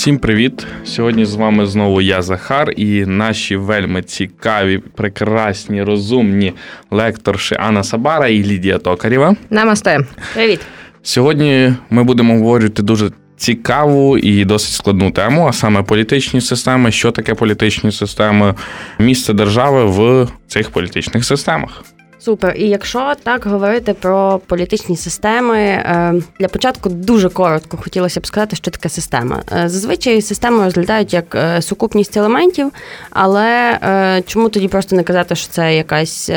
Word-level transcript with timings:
Всім 0.00 0.18
привіт! 0.18 0.66
Сьогодні 0.84 1.24
з 1.24 1.34
вами 1.34 1.66
знову 1.66 2.00
я 2.00 2.22
Захар 2.22 2.72
і 2.76 3.06
наші 3.06 3.56
вельми 3.56 4.02
цікаві, 4.02 4.78
прекрасні, 4.78 5.82
розумні 5.82 6.52
лекторші 6.90 7.54
Анна 7.54 7.82
Сабара 7.82 8.28
і 8.28 8.44
Лідія 8.44 8.78
Токарєва. 8.78 9.36
Намасте. 9.50 10.00
Привіт. 10.34 10.60
Сьогодні 11.02 11.74
ми 11.90 12.04
будемо 12.04 12.34
говорити 12.34 12.82
дуже 12.82 13.10
цікаву 13.36 14.18
і 14.18 14.44
досить 14.44 14.72
складну 14.72 15.10
тему, 15.10 15.46
а 15.48 15.52
саме 15.52 15.82
політичні 15.82 16.40
системи, 16.40 16.90
що 16.90 17.10
таке 17.10 17.34
політичні 17.34 17.92
системи, 17.92 18.54
місце 18.98 19.32
держави 19.32 19.84
в 19.84 20.28
цих 20.46 20.70
політичних 20.70 21.24
системах. 21.24 21.84
Супер. 22.20 22.54
І 22.56 22.68
якщо 22.68 23.12
так 23.22 23.46
говорити 23.46 23.94
про 23.94 24.40
політичні 24.46 24.96
системи, 24.96 25.58
е, 25.58 26.14
для 26.40 26.48
початку 26.48 26.88
дуже 26.88 27.28
коротко 27.28 27.76
хотілося 27.76 28.20
б 28.20 28.26
сказати, 28.26 28.56
що 28.56 28.70
таке 28.70 28.88
система. 28.88 29.42
Е, 29.52 29.68
зазвичай 29.68 30.22
систему 30.22 30.62
розглядають 30.62 31.12
як 31.12 31.34
е, 31.34 31.62
сукупність 31.62 32.16
елементів, 32.16 32.72
але 33.10 33.78
чому 34.26 34.48
тоді 34.48 34.68
просто 34.68 34.96
не 34.96 35.02
казати, 35.02 35.34
що 35.34 35.48
це 35.48 35.76
якась 35.76 36.30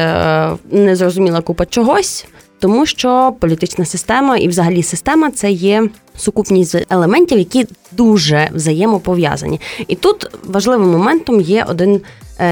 незрозуміла 0.71 1.41
купа 1.41 1.65
чогось? 1.65 2.25
Тому 2.59 2.85
що 2.85 3.35
політична 3.39 3.85
система 3.85 4.37
і, 4.37 4.47
взагалі, 4.47 4.83
система 4.83 5.31
це 5.31 5.51
є 5.51 5.89
сукупність 6.17 6.85
елементів, 6.89 7.37
які 7.37 7.65
дуже 7.91 8.49
взаємопов'язані. 8.53 9.61
І 9.87 9.95
тут 9.95 10.27
важливим 10.43 10.91
моментом 10.91 11.41
є 11.41 11.65
один 11.69 12.01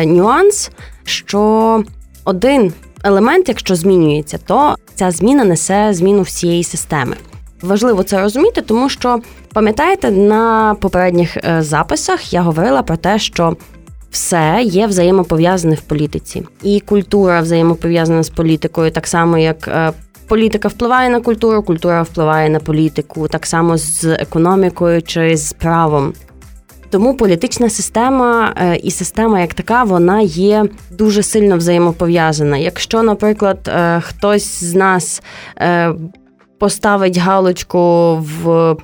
нюанс, 0.05 0.71
що 1.03 1.83
один 2.25 2.73
елемент, 3.03 3.49
якщо 3.49 3.75
змінюється, 3.75 4.37
то 4.45 4.75
ця 4.95 5.11
зміна 5.11 5.43
несе 5.43 5.89
зміну 5.93 6.21
всієї 6.21 6.63
системи. 6.63 7.15
Важливо 7.61 8.03
це 8.03 8.21
розуміти, 8.21 8.61
тому 8.61 8.89
що 8.89 9.19
пам'ятаєте, 9.53 10.11
на 10.11 10.75
попередніх 10.79 11.37
е, 11.37 11.61
записах 11.61 12.33
я 12.33 12.41
говорила 12.41 12.83
про 12.83 12.97
те, 12.97 13.19
що 13.19 13.57
все 14.11 14.61
є 14.63 14.87
взаємопов'язане 14.87 15.75
в 15.75 15.81
політиці, 15.81 16.43
і 16.63 16.79
культура 16.79 17.41
взаємопов'язана 17.41 18.23
з 18.23 18.29
політикою, 18.29 18.91
так 18.91 19.07
само 19.07 19.37
як. 19.37 19.67
Е, 19.67 19.91
політика 20.27 20.67
впливає 20.67 21.09
на 21.09 21.21
культуру, 21.21 21.63
культура 21.63 22.01
впливає 22.01 22.49
на 22.49 22.59
політику, 22.59 23.27
так 23.27 23.45
само 23.45 23.77
з 23.77 24.03
економікою 24.03 25.01
чи 25.01 25.37
з 25.37 25.53
правом. 25.53 26.13
Тому 26.91 27.17
політична 27.17 27.69
система 27.69 28.53
е, 28.57 28.75
і 28.75 28.91
система 28.91 29.39
як 29.39 29.53
така 29.53 29.83
вона 29.83 30.21
є 30.21 30.65
дуже 30.91 31.23
сильно 31.23 31.57
взаємопов'язана. 31.57 32.57
Якщо, 32.57 33.03
наприклад, 33.03 33.59
е, 33.67 34.01
хтось 34.01 34.63
з 34.63 34.75
нас 34.75 35.23
е, 35.57 35.93
поставить 36.59 37.17
галочку 37.17 38.15
в 38.17 38.75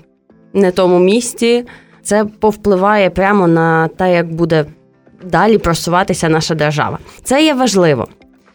не 0.54 0.72
тому 0.72 1.00
місці, 1.00 1.66
це 2.04 2.26
повпливає 2.26 3.10
прямо 3.10 3.48
на 3.48 3.88
те, 3.88 4.14
як 4.14 4.34
буде 4.34 4.66
далі 5.24 5.58
просуватися 5.58 6.30
наша 6.30 6.56
держава. 6.56 7.00
Це 7.24 7.44
є 7.44 7.54
важливо. 7.54 8.08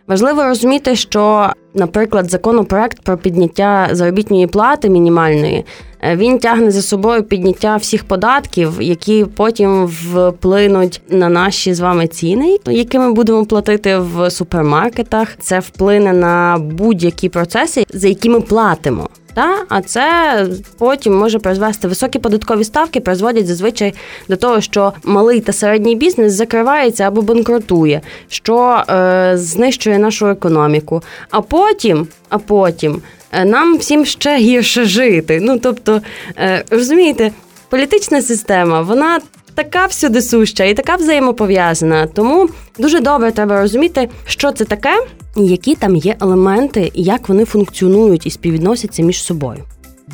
Важливо 0.06 0.44
розуміти, 0.44 0.96
що, 0.96 1.52
наприклад, 1.74 2.30
законопроект 2.30 3.00
про 3.00 3.16
підняття 3.16 3.88
заробітної 3.92 4.46
плати 4.46 4.88
мінімальної 4.88 5.64
Е, 6.04 6.16
він 6.16 6.38
тягне 6.38 6.70
за 6.70 6.82
собою 6.82 7.22
підняття 7.22 7.76
всіх 7.76 8.04
податків, 8.04 8.72
які 8.80 9.24
потім 9.24 9.86
вплинуть 9.86 11.00
на 11.08 11.28
наші 11.28 11.74
з 11.74 11.80
вами 11.80 12.06
ціни, 12.06 12.58
які 12.66 12.98
ми 12.98 13.12
будемо 13.12 13.44
платити 13.44 13.98
в 13.98 14.30
супермаркетах. 14.30 15.28
Це 15.40 15.58
вплине 15.58 16.12
на 16.12 16.58
будь-які 16.60 17.28
процеси, 17.28 17.84
за 17.88 18.08
які 18.08 18.28
ми 18.28 18.40
платимо. 18.40 19.08
Та 19.34 19.64
а 19.68 19.80
це 19.80 20.46
потім 20.78 21.18
може 21.18 21.38
призвести 21.38 21.88
високі 21.88 22.18
податкові 22.18 22.64
ставки, 22.64 23.00
призводять 23.00 23.46
зазвичай 23.46 23.94
до 24.28 24.36
того, 24.36 24.60
що 24.60 24.92
малий 25.04 25.40
та 25.40 25.52
середній 25.52 25.96
бізнес 25.96 26.32
закривається 26.32 27.04
або 27.04 27.22
банкрутує, 27.22 28.00
що 28.28 28.82
е, 28.88 29.32
знищує 29.36 29.98
нашу 29.98 30.26
економіку. 30.26 31.02
А 31.30 31.40
потім, 31.40 32.08
а 32.28 32.38
потім 32.38 33.02
Е, 33.32 33.44
нам 33.44 33.78
всім 33.78 34.04
ще 34.04 34.36
гірше 34.36 34.84
жити. 34.84 35.40
Ну 35.42 35.58
тобто, 35.58 36.00
е, 36.38 36.64
розумієте, 36.70 37.32
політична 37.68 38.22
система, 38.22 38.80
вона 38.80 39.20
така 39.54 39.86
всюди 39.86 40.22
суща 40.22 40.64
і 40.64 40.74
така 40.74 40.96
взаємопов'язана. 40.96 42.06
Тому 42.06 42.48
дуже 42.78 43.00
добре 43.00 43.32
треба 43.32 43.60
розуміти, 43.60 44.08
що 44.24 44.52
це 44.52 44.64
таке, 44.64 45.04
і 45.36 45.46
які 45.46 45.74
там 45.74 45.96
є 45.96 46.16
елементи, 46.20 46.90
і 46.94 47.02
як 47.02 47.28
вони 47.28 47.44
функціонують 47.44 48.26
і 48.26 48.30
співвідносяться 48.30 49.02
між 49.02 49.22
собою. 49.22 49.64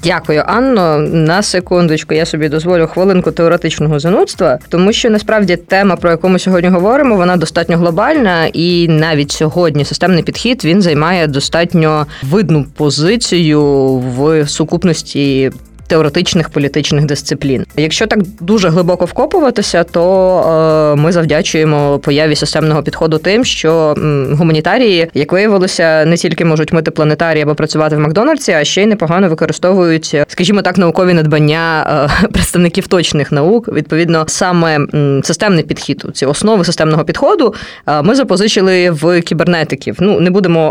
Дякую, 0.03 0.43
Анно. 0.47 0.99
На 0.99 1.43
секундочку, 1.43 2.15
я 2.15 2.27
собі 2.27 2.49
дозволю 2.49 2.87
хвилинку 2.87 3.31
теоретичного 3.31 3.99
занудства, 3.99 4.59
тому 4.69 4.93
що 4.93 5.11
насправді 5.11 5.57
тема, 5.57 5.97
про 5.97 6.11
яку 6.11 6.29
ми 6.29 6.39
сьогодні 6.39 6.69
говоримо, 6.69 7.17
вона 7.17 7.37
достатньо 7.37 7.77
глобальна, 7.77 8.47
і 8.47 8.89
навіть 8.89 9.31
сьогодні 9.31 9.85
системний 9.85 10.23
підхід 10.23 10.65
він 10.65 10.83
займає 10.83 11.27
достатньо 11.27 12.07
видну 12.23 12.67
позицію 12.77 13.63
в 13.89 14.49
сукупності 14.49 15.51
теоретичних 15.89 16.49
політичних 16.49 17.05
дисциплін. 17.05 17.67
Якщо 17.77 18.07
так 18.07 18.21
дуже 18.41 18.69
глибоко 18.69 19.05
вкопуватися, 19.05 19.85
то 19.85 20.95
е, 20.95 21.01
ми 21.01 21.13
завдячуємо 21.13 21.99
появі 21.99 22.37
системного 22.37 22.83
підходу 22.83 23.19
тим, 23.19 23.45
що 23.45 23.95
гуманітарії, 24.33 25.11
як 25.15 25.33
виявилося, 25.33 26.05
не 26.05 26.17
тільки 26.17 26.45
можуть 26.45 26.73
мити 26.73 26.91
планетарії 26.91 27.43
або 27.43 27.55
працювати 27.55 27.97
в 27.97 27.99
Макдональдсі, 27.99 28.53
а 28.53 28.65
ще 28.65 28.83
й 28.83 28.87
непогано 28.87 29.29
використовують, 29.29 30.17
скажімо 30.29 30.63
так, 30.63 30.79
наукові 30.79 31.15
надбання 31.15 31.87
е, 32.23 32.27
представників 32.33 32.87
точних 32.87 33.33
наук. 33.33 33.69
Відповідно, 33.69 34.25
саме 34.29 34.79
системний 35.23 35.65
підхід, 35.65 36.05
ці 36.15 36.27
основи 36.27 36.65
системного 36.65 37.05
підходу, 37.05 37.55
е, 37.87 38.03
ми 38.03 38.15
запозичили 38.15 38.91
в 38.91 39.21
кібернетиків. 39.21 39.97
Ну 40.01 40.21
не 40.21 40.31
будемо 40.31 40.71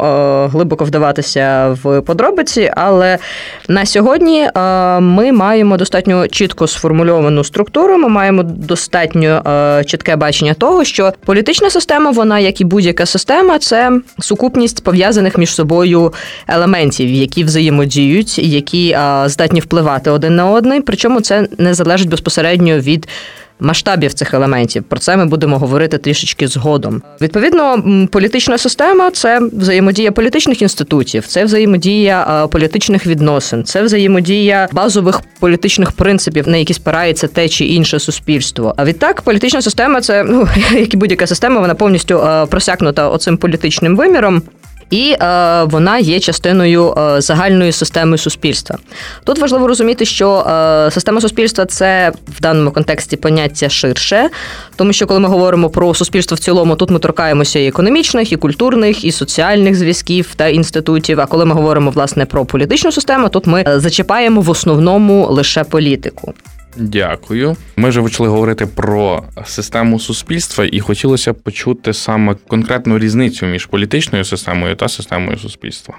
глибоко 0.53 0.85
вдаватися 0.85 1.77
в 1.83 2.01
подробиці, 2.01 2.71
але 2.75 3.17
на 3.67 3.85
сьогодні 3.85 4.49
ми 5.07 5.31
маємо 5.31 5.77
достатньо 5.77 6.27
чітко 6.27 6.67
сформульовану 6.67 7.43
структуру. 7.43 7.97
Ми 7.97 8.09
маємо 8.09 8.43
достатньо 8.43 9.43
е, 9.47 9.83
чітке 9.83 10.15
бачення 10.15 10.53
того, 10.53 10.83
що 10.83 11.13
політична 11.25 11.69
система, 11.69 12.11
вона, 12.11 12.39
як 12.39 12.61
і 12.61 12.63
будь-яка 12.63 13.05
система, 13.05 13.59
це 13.59 13.91
сукупність 14.19 14.83
пов'язаних 14.83 15.37
між 15.37 15.53
собою 15.53 16.13
елементів, 16.47 17.09
які 17.09 17.43
взаємодіють, 17.43 18.39
які 18.39 18.89
е, 18.89 19.23
здатні 19.25 19.59
впливати 19.59 20.09
один 20.09 20.35
на 20.35 20.51
один. 20.51 20.81
Причому 20.81 21.21
це 21.21 21.47
не 21.57 21.73
залежить 21.73 22.09
безпосередньо 22.09 22.79
від 22.79 23.07
масштабів 23.59 24.13
цих 24.13 24.33
елементів. 24.33 24.83
Про 24.83 24.99
це 24.99 25.17
ми 25.17 25.25
будемо 25.25 25.57
говорити 25.57 25.97
трішечки 25.97 26.47
згодом. 26.47 27.01
Відповідно, 27.21 27.83
політична 28.11 28.57
система 28.57 29.11
це 29.11 29.39
взаємодія 29.53 30.11
політичних 30.11 30.61
інститутів, 30.61 31.27
це 31.27 31.45
взаємодія 31.45 32.47
політичних 32.51 33.07
відносин, 33.07 33.63
це 33.63 33.83
взаємодія 33.83 34.69
базових 34.71 35.21
політичних 35.39 35.91
принципів, 35.91 36.47
на 36.47 36.57
які 36.57 36.73
спирається 36.73 37.27
те 37.27 37.49
чи 37.49 37.65
інше 37.65 37.99
суспільство. 37.99 38.73
А 38.77 38.85
відтак, 38.85 39.21
політична 39.21 39.61
система 39.61 40.01
це 40.01 40.23
ну 40.23 40.47
як 40.71 40.93
і 40.93 40.97
будь-яка 40.97 41.27
система, 41.27 41.61
вона 41.61 41.75
повністю 41.75 42.23
просякнута 42.49 43.09
оцим 43.09 43.37
політичним 43.37 43.97
виміром 43.97 44.41
і 44.89 45.15
е, 45.21 45.63
вона 45.63 45.97
є 45.97 46.19
частиною 46.19 46.93
е, 46.97 47.21
загальної 47.21 47.71
системи 47.71 48.17
суспільства. 48.17 48.77
Тут 49.23 49.39
важливо 49.39 49.67
розуміти, 49.67 50.05
що 50.05 50.39
е, 50.39 50.91
система 50.91 51.21
суспільства 51.21 51.65
це 51.65 52.11
в 52.27 52.41
даному 52.41 52.71
контексті 52.71 53.17
поняття 53.17 53.69
ширше, 53.69 54.29
тому 54.75 54.93
що 54.93 55.07
коли 55.07 55.19
ми 55.19 55.27
говоримо 55.29 55.69
про 55.69 55.93
суспільство 55.93 56.35
в 56.35 56.39
цілому, 56.39 56.75
тут 56.75 56.89
ми 56.89 56.99
торкаємося 56.99 57.59
і 57.59 57.67
економічних, 57.67 58.31
і 58.31 58.35
культурних, 58.35 59.05
і 59.05 59.11
соціальних 59.11 59.75
зв'язків 59.75 60.35
та 60.35 60.47
інститутів. 60.47 61.19
А 61.19 61.25
коли 61.25 61.45
ми 61.45 61.53
говоримо 61.53 61.91
власне 61.91 62.25
про 62.25 62.45
політичну 62.45 62.91
систему, 62.91 63.29
тут 63.29 63.47
ми 63.47 63.63
зачіпаємо 63.75 64.41
в 64.41 64.49
основному 64.49 65.27
лише 65.29 65.63
політику. 65.63 66.33
Дякую. 66.79 67.55
Ми 67.75 67.89
вже 67.89 68.01
почали 68.01 68.29
говорити 68.29 68.65
про 68.65 69.23
систему 69.45 69.99
суспільства, 69.99 70.65
і 70.65 70.79
хотілося 70.79 71.33
б 71.33 71.35
почути 71.35 71.93
саме 71.93 72.35
конкретну 72.47 72.99
різницю 72.99 73.45
між 73.45 73.65
політичною 73.65 74.25
системою 74.25 74.75
та 74.75 74.87
системою 74.87 75.37
суспільства. 75.37 75.95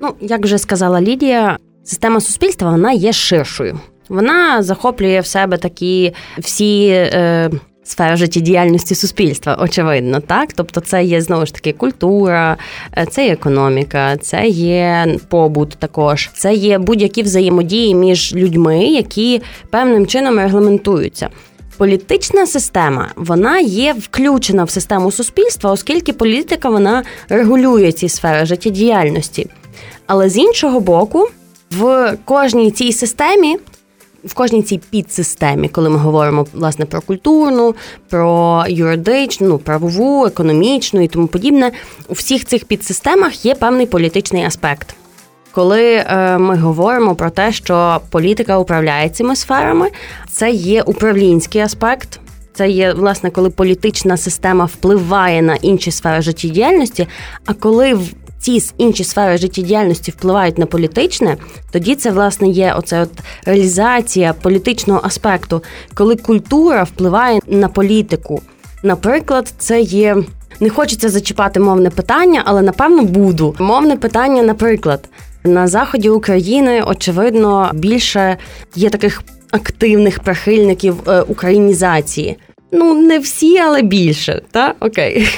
Ну, 0.00 0.14
як 0.20 0.44
вже 0.44 0.58
сказала 0.58 1.00
Лідія, 1.00 1.58
система 1.84 2.20
суспільства 2.20 2.70
вона 2.70 2.92
є 2.92 3.12
ширшою. 3.12 3.80
Вона 4.08 4.62
захоплює 4.62 5.20
в 5.20 5.26
себе 5.26 5.58
такі 5.58 6.12
всі. 6.38 6.86
Е, 6.88 7.50
сфера 7.90 8.16
життєдіяльності 8.16 8.94
суспільства, 8.94 9.58
очевидно, 9.60 10.20
так. 10.20 10.52
Тобто, 10.52 10.80
це 10.80 11.04
є 11.04 11.20
знову 11.20 11.46
ж 11.46 11.54
таки 11.54 11.72
культура, 11.72 12.56
е, 12.96 13.06
це 13.10 13.26
є 13.26 13.32
економіка, 13.32 14.16
це 14.16 14.46
є 14.48 15.16
побут, 15.28 15.70
також 15.78 16.30
це 16.34 16.54
є 16.54 16.78
будь-які 16.78 17.22
взаємодії 17.22 17.94
між 17.94 18.34
людьми, 18.34 18.84
які 18.84 19.42
певним 19.70 20.06
чином 20.06 20.38
регламентуються. 20.38 21.28
Політична 21.76 22.46
система 22.46 23.08
вона 23.16 23.58
є 23.58 23.92
включена 23.98 24.64
в 24.64 24.70
систему 24.70 25.12
суспільства, 25.12 25.72
оскільки 25.72 26.12
політика 26.12 26.70
вона 26.70 27.02
регулює 27.28 27.92
ці 27.92 28.08
сфери 28.08 28.46
життєдіяльності. 28.46 29.46
Але 30.06 30.28
з 30.28 30.36
іншого 30.36 30.80
боку, 30.80 31.28
в 31.70 32.16
кожній 32.24 32.70
цій 32.70 32.92
системі 32.92 33.56
в 34.26 34.34
кожній 34.34 34.62
цій 34.62 34.80
підсистемі, 34.90 35.68
коли 35.68 35.90
ми 35.90 35.96
говоримо 35.96 36.46
власне 36.52 36.84
про 36.84 37.00
культурну, 37.00 37.74
про 38.10 38.64
юридичну, 38.68 39.48
ну, 39.48 39.58
правову, 39.58 40.26
економічну 40.26 41.02
і 41.02 41.08
тому 41.08 41.26
подібне, 41.26 41.72
у 42.08 42.12
всіх 42.12 42.44
цих 42.44 42.64
підсистемах 42.64 43.46
є 43.46 43.54
певний 43.54 43.86
політичний 43.86 44.44
аспект. 44.44 44.96
Коли 45.52 45.94
е, 45.94 46.38
ми 46.38 46.56
говоримо 46.56 47.14
про 47.14 47.30
те, 47.30 47.52
що 47.52 48.00
політика 48.10 48.58
управляє 48.58 49.08
цими 49.08 49.36
сферами, 49.36 49.90
це 50.30 50.50
є 50.50 50.82
управлінський 50.82 51.60
аспект. 51.60 52.20
Це 52.52 52.68
є 52.68 52.92
власне, 52.92 53.30
коли 53.30 53.50
політична 53.50 54.16
система 54.16 54.64
впливає 54.64 55.42
на 55.42 55.54
інші 55.54 55.90
сфери 55.90 56.22
життєдіяльності. 56.22 57.08
А 57.46 57.54
коли 57.54 57.98
ці 58.46 58.62
інші 58.78 59.04
сфери 59.04 59.38
життєдіяльності 59.38 60.10
впливають 60.10 60.58
на 60.58 60.66
політичне, 60.66 61.36
тоді 61.70 61.94
це 61.94 62.10
власне 62.10 62.48
є 62.48 62.74
оце 62.78 63.02
от 63.02 63.10
реалізація 63.44 64.32
політичного 64.32 65.00
аспекту, 65.04 65.62
коли 65.94 66.16
культура 66.16 66.82
впливає 66.82 67.40
на 67.46 67.68
політику. 67.68 68.42
Наприклад, 68.82 69.52
це 69.58 69.80
є. 69.80 70.16
Не 70.60 70.70
хочеться 70.70 71.08
зачіпати 71.08 71.60
мовне 71.60 71.90
питання, 71.90 72.42
але 72.44 72.62
напевно 72.62 73.02
буду. 73.02 73.54
Мовне 73.58 73.96
питання, 73.96 74.42
наприклад, 74.42 75.08
на 75.44 75.66
заході 75.66 76.08
України, 76.08 76.82
очевидно, 76.82 77.70
більше 77.74 78.36
є 78.74 78.90
таких 78.90 79.22
активних 79.50 80.20
прихильників 80.20 80.96
е, 81.08 81.20
українізації. 81.20 82.36
Ну, 82.72 82.94
не 82.94 83.18
всі, 83.18 83.58
але 83.58 83.82
більше, 83.82 84.42
та 84.50 84.74
окей. 84.80 85.28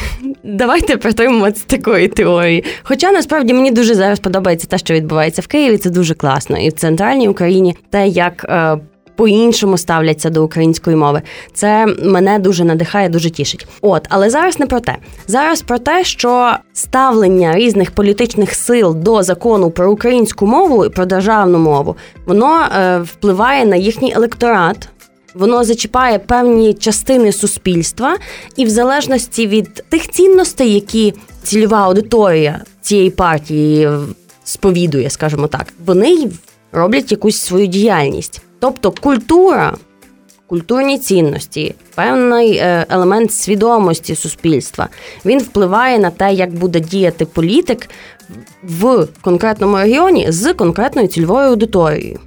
Давайте 0.45 0.97
притримуватися 0.97 1.65
такої 1.67 2.09
теорії. 2.09 2.65
Хоча 2.83 3.13
насправді 3.13 3.55
мені 3.55 3.71
дуже 3.71 3.95
зараз 3.95 4.21
подобається 4.21 4.67
те, 4.67 4.79
що 4.79 4.95
відбувається 4.95 5.43
в 5.43 5.47
Києві. 5.47 5.79
Це 5.79 5.91
дуже 5.91 6.15
класно, 6.15 6.59
і 6.59 6.69
в 6.69 6.73
центральній 6.73 7.29
Україні 7.29 7.77
те, 7.91 8.09
як 8.09 8.45
е, 8.49 8.79
по-іншому 9.19 9.79
ставляться 9.79 10.31
до 10.31 10.45
української 10.45 10.97
мови. 10.97 11.23
Це 11.53 11.87
мене 12.05 12.39
дуже 12.39 12.65
надихає, 12.65 13.09
дуже 13.09 13.31
тішить. 13.31 13.67
От, 13.81 14.07
але 14.09 14.31
зараз 14.31 14.61
не 14.61 14.67
про 14.67 14.81
те. 14.81 14.97
Зараз 15.27 15.63
про 15.63 15.79
те, 15.79 16.05
що 16.05 16.53
ставлення 16.73 17.57
різних 17.57 17.91
політичних 17.91 18.55
сил 18.55 18.97
до 18.97 19.23
закону 19.23 19.71
про 19.71 19.93
українську 19.93 20.47
мову 20.47 20.85
і 20.85 20.89
про 20.89 21.07
державну 21.07 21.59
мову 21.59 21.97
воно 22.27 22.61
е, 22.61 22.99
впливає 22.99 23.65
на 23.65 23.77
їхній 23.77 24.13
електорат. 24.13 24.89
Воно 25.35 25.65
зачіпає 25.65 26.19
певні 26.19 26.75
частини 26.75 27.33
суспільства, 27.33 28.17
і 28.57 28.65
в 28.65 28.71
залежності 28.71 29.47
від 29.47 29.85
тих 29.89 30.11
цінностей, 30.11 30.75
які 30.75 31.15
цільова 31.43 31.79
аудиторія 31.79 32.61
цієї 32.81 33.11
партії 33.11 33.89
сповідує, 34.45 35.11
скажімо 35.11 35.47
так, 35.47 35.67
вони 35.85 36.31
роблять 36.73 37.13
якусь 37.13 37.37
свою 37.39 37.67
діяльність. 37.67 38.43
Тобто 38.61 38.91
культура, 38.91 39.77
культурні 40.47 40.99
цінності, 40.99 41.75
певний 41.95 42.57
е, 42.57 42.87
елемент 42.89 43.33
свідомості 43.33 44.15
суспільства, 44.15 44.89
він 45.25 45.39
впливає 45.39 45.99
на 45.99 46.11
те, 46.11 46.33
як 46.33 46.55
буде 46.55 46.81
діяти 46.81 47.25
політик 47.25 47.91
в 48.63 49.07
конкретному 49.21 49.77
регіоні 49.77 50.27
з 50.29 50.55
конкретною 50.55 51.09
цільовою 51.09 51.49
аудиторією. 51.49 52.19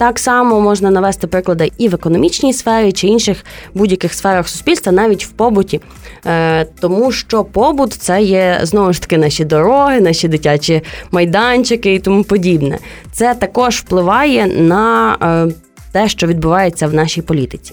Так 0.00 0.18
само 0.18 0.60
можна 0.60 0.90
навести 0.90 1.26
приклади 1.26 1.72
і 1.78 1.88
в 1.88 1.94
економічній 1.94 2.52
сфері, 2.52 2.92
чи 2.92 3.06
інших 3.06 3.44
будь-яких 3.74 4.14
сферах 4.14 4.48
суспільства, 4.48 4.92
навіть 4.92 5.24
в 5.24 5.28
побуті, 5.28 5.80
е, 6.26 6.64
тому 6.64 7.12
що 7.12 7.44
побут 7.44 7.92
це 7.92 8.22
є 8.22 8.60
знову 8.62 8.92
ж 8.92 9.00
таки 9.00 9.18
наші 9.18 9.44
дороги, 9.44 10.00
наші 10.00 10.28
дитячі 10.28 10.82
майданчики 11.10 11.94
і 11.94 11.98
тому 11.98 12.24
подібне. 12.24 12.78
Це 13.12 13.34
також 13.34 13.76
впливає 13.76 14.46
на 14.46 15.16
е, 15.22 15.52
те, 15.92 16.08
що 16.08 16.26
відбувається 16.26 16.86
в 16.86 16.94
нашій 16.94 17.22
політиці. 17.22 17.72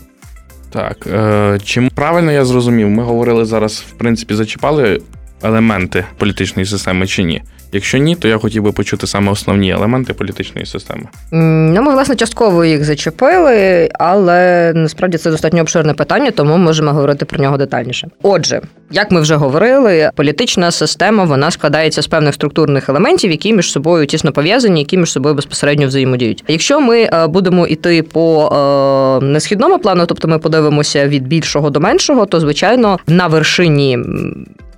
Так, 0.70 1.08
е, 1.08 1.60
чим 1.64 1.90
правильно 1.90 2.32
я 2.32 2.46
зрозумів, 2.46 2.90
ми 2.90 3.04
говорили 3.04 3.46
зараз, 3.46 3.86
в 3.90 3.92
принципі, 3.92 4.36
зачіпали 4.36 5.02
елементи 5.44 6.06
політичної 6.18 6.66
системи 6.66 7.08
чи 7.08 7.24
ні. 7.24 7.44
Якщо 7.72 7.98
ні, 7.98 8.16
то 8.16 8.28
я 8.28 8.38
хотів 8.38 8.64
би 8.64 8.72
почути 8.72 9.08
саме 9.08 9.32
основні 9.32 9.72
елементи 9.72 10.14
політичної 10.14 10.66
системи. 10.66 11.04
Ну, 11.32 11.82
ми, 11.82 11.94
власне, 11.94 12.16
частково 12.16 12.66
їх 12.66 12.84
зачепили, 12.84 13.90
але 13.94 14.72
насправді 14.76 15.18
це 15.18 15.32
достатньо 15.32 15.62
обширне 15.62 15.94
питання, 15.94 16.32
тому 16.32 16.58
можемо 16.58 16.92
говорити 16.92 17.26
про 17.26 17.40
нього 17.40 17.58
детальніше. 17.58 18.08
Отже, 18.24 18.62
як 18.92 19.12
ми 19.12 19.22
вже 19.22 19.36
говорили, 19.36 20.12
політична 20.16 20.72
система 20.72 21.24
вона 21.24 21.52
складається 21.52 22.02
з 22.02 22.08
певних 22.08 22.34
структурних 22.34 22.90
елементів, 22.90 23.32
які 23.32 23.54
між 23.54 23.72
собою 23.72 24.06
тісно 24.06 24.32
пов'язані, 24.32 24.82
які 24.82 24.98
між 24.98 25.12
собою 25.12 25.36
безпосередньо 25.36 25.88
взаємодіють. 25.88 26.44
Якщо 26.48 26.82
ми 26.82 27.02
е, 27.02 27.28
будемо 27.28 27.68
йти 27.68 28.04
по 28.04 28.50
е, 29.22 29.26
несхідному 29.26 29.80
плану, 29.80 30.06
тобто 30.06 30.28
ми 30.28 30.40
подивимося 30.40 31.08
від 31.08 31.28
більшого 31.28 31.70
до 31.70 31.80
меншого, 31.80 32.26
то 32.26 32.40
звичайно 32.40 32.98
на 33.08 33.28
вершині 33.28 33.98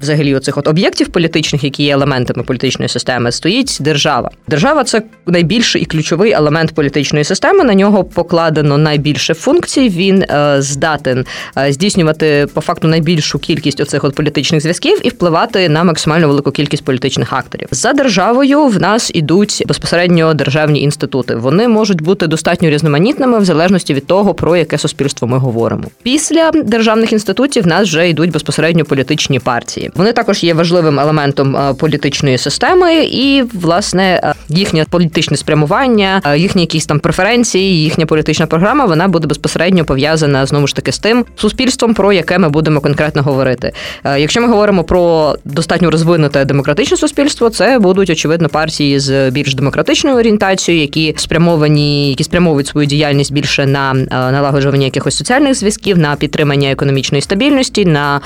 взагалі 0.01 0.35
оцих 0.35 0.57
от 0.57 0.67
об'єктів 0.67 1.07
політичних, 1.07 1.63
які 1.63 1.83
є 1.83 1.93
елементами 1.93 2.43
політичної 2.43 2.89
системи, 2.89 3.31
стоїть 3.31 3.77
держава. 3.79 4.31
Держава 4.47 4.83
це 4.83 5.01
найбільший 5.25 5.81
і 5.81 5.85
ключовий 5.85 6.31
елемент 6.31 6.75
політичної 6.75 7.25
системи. 7.25 7.63
На 7.63 7.73
нього 7.73 8.03
покладено 8.03 8.77
найбільше 8.77 9.33
функцій. 9.33 9.89
Він 9.89 10.23
е, 10.23 10.55
здатен 10.61 11.25
е, 11.57 11.73
здійснювати 11.73 12.47
по 12.53 12.61
факту 12.61 12.87
найбільшу 12.87 13.39
кількість 13.39 13.79
оцих 13.79 14.03
от 14.03 14.15
політичних 14.15 14.61
зв'язків 14.61 14.99
і 15.03 15.09
впливати 15.09 15.69
на 15.69 15.83
максимально 15.83 16.27
велику 16.27 16.51
кількість 16.51 16.85
політичних 16.85 17.33
акторів. 17.33 17.67
За 17.71 17.93
державою 17.93 18.65
в 18.65 18.81
нас 18.81 19.11
ідуть 19.13 19.63
безпосередньо 19.67 20.33
державні 20.33 20.81
інститути. 20.81 21.35
Вони 21.35 21.67
можуть 21.67 22.01
бути 22.01 22.27
достатньо 22.27 22.69
різноманітними 22.69 23.39
в 23.39 23.45
залежності 23.45 23.93
від 23.93 24.07
того, 24.07 24.33
про 24.33 24.55
яке 24.55 24.77
суспільство 24.77 25.27
ми 25.27 25.37
говоримо. 25.37 25.83
Після 26.03 26.51
державних 26.51 27.13
інститутів 27.13 27.63
в 27.63 27.67
нас 27.67 27.87
вже 27.87 28.09
йдуть 28.09 28.31
безпосередньо 28.31 28.85
політичні 28.85 29.39
партії. 29.39 29.88
Вони 29.95 30.13
також 30.13 30.43
є 30.43 30.53
важливим 30.53 30.99
елементом 30.99 31.57
е, 31.57 31.73
політичної 31.73 32.37
системи, 32.37 33.03
і 33.03 33.43
власне 33.53 34.21
е, 34.23 34.33
їхнє 34.49 34.85
політичне 34.89 35.37
спрямування, 35.37 36.21
е, 36.25 36.37
їхні 36.37 36.61
якісь 36.61 36.85
там 36.85 36.99
преференції, 36.99 37.83
їхня 37.83 38.05
політична 38.05 38.45
програма 38.45 38.85
вона 38.85 39.07
буде 39.07 39.27
безпосередньо 39.27 39.85
пов'язана 39.85 40.45
знову 40.45 40.67
ж 40.67 40.75
таки 40.75 40.91
з 40.91 40.99
тим 40.99 41.25
суспільством, 41.35 41.93
про 41.93 42.13
яке 42.13 42.37
ми 42.37 42.49
будемо 42.49 42.81
конкретно 42.81 43.21
говорити. 43.21 43.71
Якщо 44.17 44.41
ми 44.41 44.47
говоримо 44.47 44.83
про 44.83 45.35
достатньо 45.45 45.91
розвинуте 45.91 46.45
демократичне 46.45 46.97
суспільство, 46.97 47.49
це 47.49 47.79
будуть 47.79 48.09
очевидно 48.09 48.49
партії 48.49 48.99
з 48.99 49.29
більш 49.29 49.55
демократичною 49.55 50.17
орієнтацією, 50.17 50.81
які 50.81 51.13
спрямовані, 51.17 52.09
які 52.09 52.23
спрямовують 52.23 52.67
свою 52.67 52.87
діяльність 52.87 53.33
більше 53.33 53.65
на 53.65 53.93
налагоджування 54.11 54.85
якихось 54.85 55.17
соціальних 55.17 55.55
зв'язків, 55.55 55.97
на 55.97 56.15
підтримання 56.15 56.71
економічної 56.71 57.21
стабільності, 57.21 57.85
на 57.85 58.21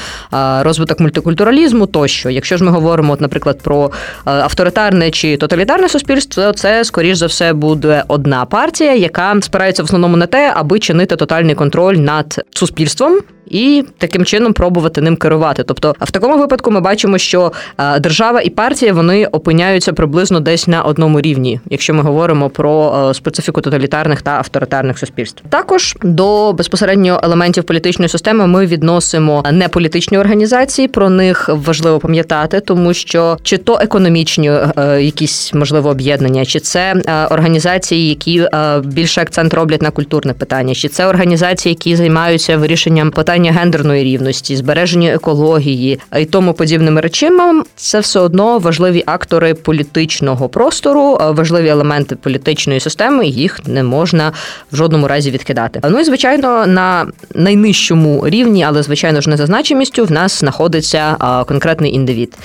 розвиток 0.64 1.00
мультикультуралізму 1.00 1.53
плюралізму 1.54 1.88
тощо. 1.88 2.30
Якщо 2.30 2.58
ж 2.58 2.64
ми 2.64 2.72
говоримо, 2.72 3.14
от, 3.14 3.22
наприклад, 3.22 3.60
про 3.64 3.92
е, 4.28 4.32
авторитарне 4.32 5.12
чи 5.12 5.38
тоталітарне 5.38 5.90
суспільство, 5.90 6.52
це 6.52 6.84
скоріш 6.84 7.18
за 7.18 7.26
все 7.26 7.54
буде 7.54 8.04
одна 8.08 8.46
партія, 8.46 8.96
яка 8.96 9.42
спирається 9.42 9.84
в 9.84 9.86
основному 9.86 10.18
на 10.18 10.26
те, 10.26 10.52
аби 10.56 10.80
чинити 10.80 11.16
тотальний 11.16 11.56
контроль 11.56 11.96
над 11.96 12.42
суспільством 12.52 13.20
і 13.50 13.86
таким 13.98 14.26
чином 14.26 14.54
пробувати 14.54 15.02
ним 15.02 15.16
керувати. 15.16 15.64
Тобто, 15.64 15.96
в 16.02 16.12
такому 16.12 16.38
випадку 16.38 16.72
ми 16.72 16.80
бачимо, 16.80 17.18
що 17.18 17.52
е, 17.78 18.00
держава 18.00 18.42
і 18.42 18.50
партія 18.50 18.94
вони 18.94 19.26
опиняються 19.26 19.94
приблизно 19.94 20.40
десь 20.40 20.68
на 20.68 20.84
одному 20.84 21.22
рівні, 21.22 21.60
якщо 21.70 21.94
ми 21.94 22.02
говоримо 22.02 22.50
про 22.50 23.06
е, 23.10 23.14
специфіку 23.14 23.62
тоталітарних 23.62 24.22
та 24.22 24.32
авторитарних 24.32 25.00
суспільств. 25.00 25.44
Також 25.50 25.96
до 26.04 26.54
безпосередньо 26.54 27.20
елементів 27.24 27.64
політичної 27.64 28.10
системи 28.10 28.48
ми 28.48 28.66
відносимо 28.66 29.44
неполітичні 29.52 30.18
організації. 30.18 30.88
Про 30.88 31.10
них 31.10 31.50
важливо 31.54 32.00
пам'ятати, 32.00 32.60
тому 32.60 32.94
що 32.94 33.38
чи 33.44 33.58
то 33.58 33.80
економічні 33.82 34.52
е, 34.78 35.02
якісь 35.02 35.54
можливо 35.54 35.90
об'єднання, 35.90 36.46
чи 36.46 36.60
це 36.60 36.96
організації, 37.32 38.10
які 38.10 38.48
більше 38.84 39.22
акцент 39.22 39.54
роблять 39.54 39.82
на 39.82 39.92
культурне 39.92 40.34
питання, 40.34 40.76
чи 40.76 40.88
це 40.88 41.06
організації, 41.06 41.74
які 41.74 41.96
займаються 41.96 42.58
вирішенням 42.58 43.12
питань 43.12 43.33
питання 43.34 43.52
гендерної 43.52 44.04
рівності, 44.04 44.56
збереження 44.56 45.14
екології 45.14 46.00
і 46.20 46.26
тому 46.26 46.54
подібними 46.54 47.02
речами, 47.02 47.64
це 47.76 48.00
все 48.00 48.20
одно 48.20 48.60
важливі 48.60 49.04
актори 49.06 49.54
політичного 49.54 50.50
простору, 50.50 51.18
важливі 51.20 51.68
елементи 51.68 52.16
політичної 52.16 52.80
системи. 52.80 53.28
Їх 53.28 53.68
не 53.68 53.84
можна 53.84 54.32
в 54.72 54.76
жодному 54.76 55.08
разі 55.08 55.32
відкидати. 55.32 55.80
Ну 55.90 56.00
і 56.00 56.04
звичайно, 56.04 56.68
на 56.68 57.08
найнижчому 57.36 58.28
рівні, 58.28 58.64
але 58.64 58.84
звичайно 58.84 59.22
ж 59.22 59.30
не 59.30 59.38
за 59.38 59.46
значимістю, 59.46 60.06
в 60.06 60.12
нас 60.12 60.40
знаходиться 60.40 61.16
конкретний 61.48 61.94
індивід. 61.94 62.38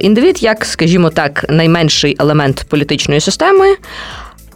Індивід, 0.00 0.42
як 0.42 0.64
скажімо 0.64 1.10
так, 1.10 1.46
найменший 1.48 2.16
елемент 2.18 2.66
політичної 2.68 3.20
системи. 3.20 3.76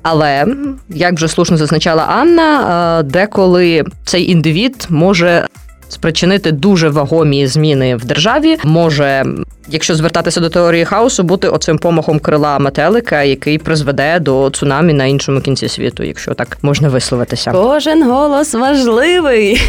Але 0.02 0.46
як 0.88 1.14
вже 1.14 1.28
слушно 1.28 1.56
зазначала 1.56 2.02
Анна, 2.02 3.00
е, 3.00 3.02
деколи 3.02 3.84
цей 4.04 4.30
індивід 4.30 4.86
може 4.90 5.46
спричинити 5.88 6.52
дуже 6.52 6.88
вагомі 6.88 7.46
зміни 7.46 7.96
в 7.96 8.04
державі, 8.04 8.56
може, 8.64 9.24
якщо 9.68 9.94
звертатися 9.94 10.40
до 10.40 10.48
теорії 10.48 10.84
хаосу, 10.84 11.22
бути 11.22 11.48
оцим 11.48 11.78
помахом 11.78 12.18
крила 12.18 12.58
метелика, 12.58 13.22
який 13.22 13.58
призведе 13.58 14.18
до 14.20 14.50
цунамі 14.50 14.92
на 14.92 15.04
іншому 15.04 15.40
кінці 15.40 15.68
світу, 15.68 16.02
якщо 16.02 16.34
так 16.34 16.58
можна 16.62 16.88
висловитися. 16.88 17.52
Кожен 17.52 18.10
голос 18.10 18.54
важливий. 18.54 19.62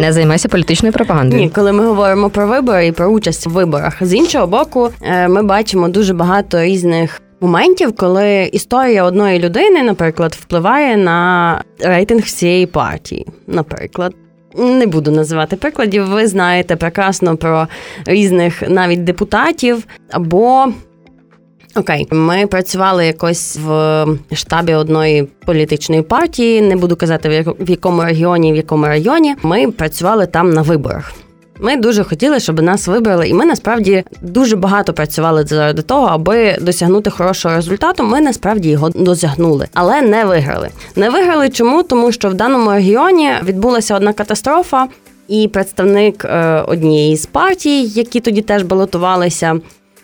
Не 0.00 0.12
займайся 0.12 0.48
політичною 0.48 0.92
пропагандою. 0.92 1.42
Ні, 1.42 1.50
коли 1.50 1.72
ми 1.72 1.86
говоримо 1.86 2.30
про 2.30 2.46
вибори 2.46 2.86
і 2.86 2.92
про 2.92 3.06
участь 3.06 3.46
в 3.46 3.50
виборах. 3.50 3.96
З 4.00 4.14
іншого 4.14 4.46
боку, 4.46 4.90
е, 5.02 5.28
ми 5.28 5.42
бачимо 5.42 5.88
дуже 5.88 6.14
багато 6.14 6.62
різних. 6.62 7.20
Моментів, 7.40 7.96
коли 7.96 8.50
історія 8.52 9.04
одної 9.04 9.38
людини, 9.38 9.82
наприклад, 9.82 10.36
впливає 10.40 10.96
на 10.96 11.62
рейтинг 11.80 12.22
всієї 12.22 12.66
партії. 12.66 13.26
Наприклад, 13.46 14.14
не 14.56 14.86
буду 14.86 15.10
називати 15.10 15.56
прикладів. 15.56 16.06
Ви 16.06 16.26
знаєте 16.26 16.76
прекрасно 16.76 17.36
про 17.36 17.68
різних 18.06 18.62
навіть 18.68 19.04
депутатів 19.04 19.86
або 20.10 20.66
Окей, 21.76 22.06
ми 22.10 22.46
працювали 22.46 23.06
якось 23.06 23.58
в 23.64 24.06
штабі 24.32 24.74
одної 24.74 25.28
політичної 25.46 26.02
партії. 26.02 26.60
Не 26.60 26.76
буду 26.76 26.96
казати 26.96 27.54
в 27.60 27.70
якому 27.70 28.02
регіоні, 28.02 28.52
в 28.52 28.56
якому 28.56 28.86
районі. 28.86 29.36
Ми 29.42 29.70
працювали 29.70 30.26
там 30.26 30.50
на 30.50 30.62
виборах. 30.62 31.12
Ми 31.60 31.76
дуже 31.76 32.04
хотіли, 32.04 32.40
щоб 32.40 32.62
нас 32.62 32.86
вибрали, 32.86 33.28
і 33.28 33.34
ми 33.34 33.44
насправді 33.44 34.04
дуже 34.22 34.56
багато 34.56 34.92
працювали 34.92 35.44
заради 35.44 35.82
того, 35.82 36.06
аби 36.06 36.56
досягнути 36.60 37.10
хорошого 37.10 37.54
результату. 37.54 38.04
Ми 38.04 38.20
насправді 38.20 38.68
його 38.70 38.90
досягнули, 38.90 39.66
але 39.74 40.02
не 40.02 40.24
виграли. 40.24 40.68
Не 40.96 41.10
виграли 41.10 41.48
чому? 41.48 41.82
Тому 41.82 42.12
що 42.12 42.28
в 42.28 42.34
даному 42.34 42.70
регіоні 42.70 43.30
відбулася 43.44 43.96
одна 43.96 44.12
катастрофа, 44.12 44.88
і 45.28 45.48
представник 45.48 46.24
е, 46.24 46.62
однієї 46.66 47.16
з 47.16 47.26
партій, 47.26 47.82
які 47.82 48.20
тоді 48.20 48.42
теж 48.42 48.62
балотувалися 48.62 49.60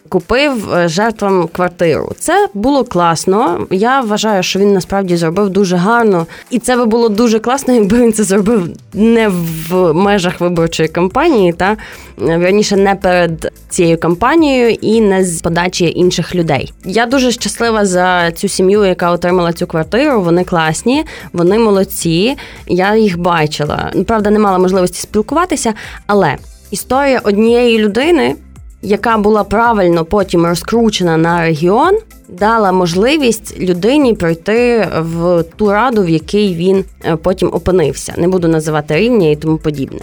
купив 0.08 0.74
е, 0.74 0.88
жертвам 0.88 1.48
квартиру. 1.52 2.12
Це 2.18 2.48
було 2.54 2.84
класно. 2.84 3.66
Я 3.70 4.00
вважаю, 4.00 4.42
що 4.42 4.58
він 4.58 4.72
насправді 4.72 5.16
зробив 5.16 5.50
дуже 5.50 5.76
гарно, 5.76 6.26
і 6.50 6.58
це 6.58 6.76
би 6.76 6.86
було 6.86 7.08
дуже 7.08 7.38
класно, 7.38 7.74
якби 7.74 7.98
він 7.98 8.12
це 8.12 8.24
зробив 8.24 8.68
не 8.92 9.28
в 9.28 9.92
межах 9.92 10.40
виборчої 10.40 10.88
кампанії, 10.88 11.52
та 11.52 11.76
верніше 12.16 12.76
не 12.76 12.94
перед 12.94 13.52
цією 13.68 13.98
кампанією 13.98 14.70
і 14.70 15.00
не 15.00 15.24
з 15.24 15.40
подачі 15.40 15.92
інших 15.96 16.34
людей. 16.34 16.72
Я 16.84 17.06
дуже 17.06 17.32
щаслива 17.32 17.86
за 17.86 18.32
цю 18.32 18.48
сім'ю, 18.48 18.84
яка 18.84 19.10
отримала 19.10 19.52
цю 19.52 19.66
квартиру. 19.66 20.22
Вони 20.22 20.44
класні, 20.44 21.04
вони 21.32 21.58
молодці. 21.58 22.36
Я 22.66 22.96
їх 22.96 23.18
бачила. 23.18 23.92
Правда, 24.06 24.30
не 24.30 24.38
мала 24.38 24.58
можливості 24.58 25.00
спілкуватися, 25.00 25.74
але 26.06 26.36
історія 26.70 27.20
однієї 27.24 27.78
людини 27.78 28.36
яка 28.84 29.18
була 29.18 29.44
правильно 29.44 30.04
потім 30.04 30.46
розкручена 30.46 31.16
на 31.16 31.42
регіон, 31.42 31.98
дала 32.28 32.72
можливість 32.72 33.60
людині 33.60 34.14
пройти 34.14 34.88
в 34.98 35.44
ту 35.56 35.72
раду, 35.72 36.02
в 36.02 36.08
якій 36.08 36.54
він 36.54 36.84
е, 37.04 37.16
потім 37.16 37.50
опинився. 37.52 38.14
Не 38.16 38.28
буду 38.28 38.48
називати 38.48 38.96
рівня 38.96 39.30
і 39.30 39.36
тому 39.36 39.58
подібне. 39.58 40.00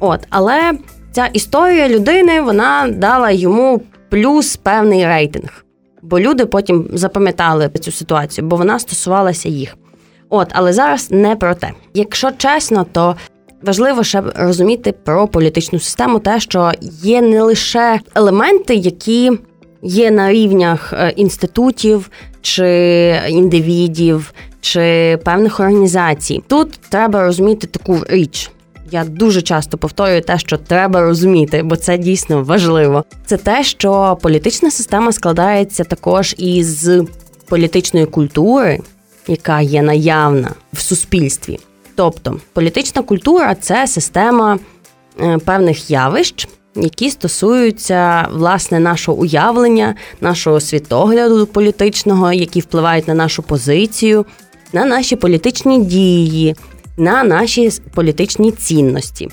От, 0.00 0.20
але 0.30 0.72
ця 1.12 1.26
історія 1.26 1.88
людини 1.88 2.40
вона 2.40 2.88
дала 2.96 3.30
йому 3.30 3.80
плюс 4.10 4.56
певний 4.56 5.06
рейтинг, 5.06 5.64
бо 6.02 6.20
люди 6.20 6.46
потім 6.46 6.88
запам'ятали 6.92 7.68
цю 7.68 7.92
ситуацію, 7.92 8.46
бо 8.46 8.56
вона 8.56 8.78
стосувалася 8.78 9.48
їх. 9.48 9.76
От, 10.28 10.48
але 10.52 10.72
зараз 10.72 11.10
не 11.10 11.36
про 11.36 11.54
те. 11.54 11.70
Якщо 11.94 12.30
чесно, 12.30 12.86
то 12.92 13.16
Важливо 13.66 14.04
ще 14.04 14.22
розуміти 14.34 14.94
про 15.04 15.28
політичну 15.28 15.78
систему, 15.78 16.18
те, 16.18 16.40
що 16.40 16.72
є 17.02 17.22
не 17.22 17.42
лише 17.42 18.00
елементи, 18.14 18.74
які 18.74 19.32
є 19.82 20.10
на 20.10 20.32
рівнях 20.32 20.92
е, 20.92 21.10
інститутів 21.16 22.10
чи 22.40 23.20
індивідів, 23.28 24.32
чи 24.60 25.18
певних 25.24 25.60
організацій. 25.60 26.42
Тут 26.46 26.72
треба 26.88 27.22
розуміти 27.22 27.66
таку 27.66 27.98
річ. 28.08 28.50
Я 28.90 29.04
дуже 29.04 29.42
часто 29.42 29.78
повторюю 29.78 30.20
те, 30.20 30.38
що 30.38 30.56
треба 30.56 31.00
розуміти, 31.00 31.62
бо 31.62 31.76
це 31.76 31.98
дійсно 31.98 32.42
важливо. 32.42 33.04
Це 33.26 33.36
те, 33.36 33.64
що 33.64 34.18
політична 34.22 34.70
система 34.70 35.12
складається 35.12 35.84
також 35.84 36.34
із 36.38 36.90
політичної 37.48 38.06
культури, 38.06 38.78
яка 39.28 39.60
є 39.60 39.82
наявна 39.82 40.50
в 40.72 40.80
суспільстві. 40.80 41.58
Тобто 41.94 42.40
політична 42.52 43.02
культура 43.02 43.54
це 43.54 43.86
система 43.86 44.58
е, 45.20 45.38
певних 45.38 45.90
явищ, 45.90 46.48
які 46.76 47.10
стосуються 47.10 48.28
власне 48.32 48.80
нашого 48.80 49.18
уявлення, 49.18 49.94
нашого 50.20 50.60
світогляду 50.60 51.46
політичного, 51.46 52.32
які 52.32 52.60
впливають 52.60 53.08
на 53.08 53.14
нашу 53.14 53.42
позицію, 53.42 54.26
на 54.72 54.84
наші 54.84 55.16
політичні 55.16 55.84
дії, 55.84 56.56
на 56.96 57.24
наші 57.24 57.70
політичні 57.94 58.52
цінності. 58.52 59.28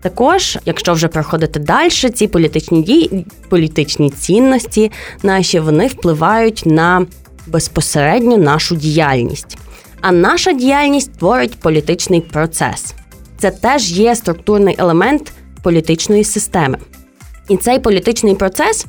Також, 0.00 0.58
якщо 0.64 0.92
вже 0.92 1.08
проходити 1.08 1.60
далі, 1.60 1.90
ці 1.90 2.28
політичні 2.28 2.82
дії, 2.82 3.26
політичні 3.48 4.10
цінності 4.10 4.90
наші 5.22 5.60
вони 5.60 5.86
впливають 5.86 6.62
на 6.66 7.06
безпосередньо 7.46 8.36
нашу 8.38 8.76
діяльність. 8.76 9.58
А 10.02 10.12
наша 10.12 10.52
діяльність 10.52 11.18
творить 11.18 11.60
політичний 11.60 12.20
процес. 12.20 12.94
Це 13.38 13.50
теж 13.50 13.92
є 13.92 14.16
структурний 14.16 14.76
елемент 14.78 15.32
політичної 15.62 16.24
системи. 16.24 16.78
І 17.48 17.56
цей 17.56 17.78
політичний 17.78 18.34
процес 18.34 18.86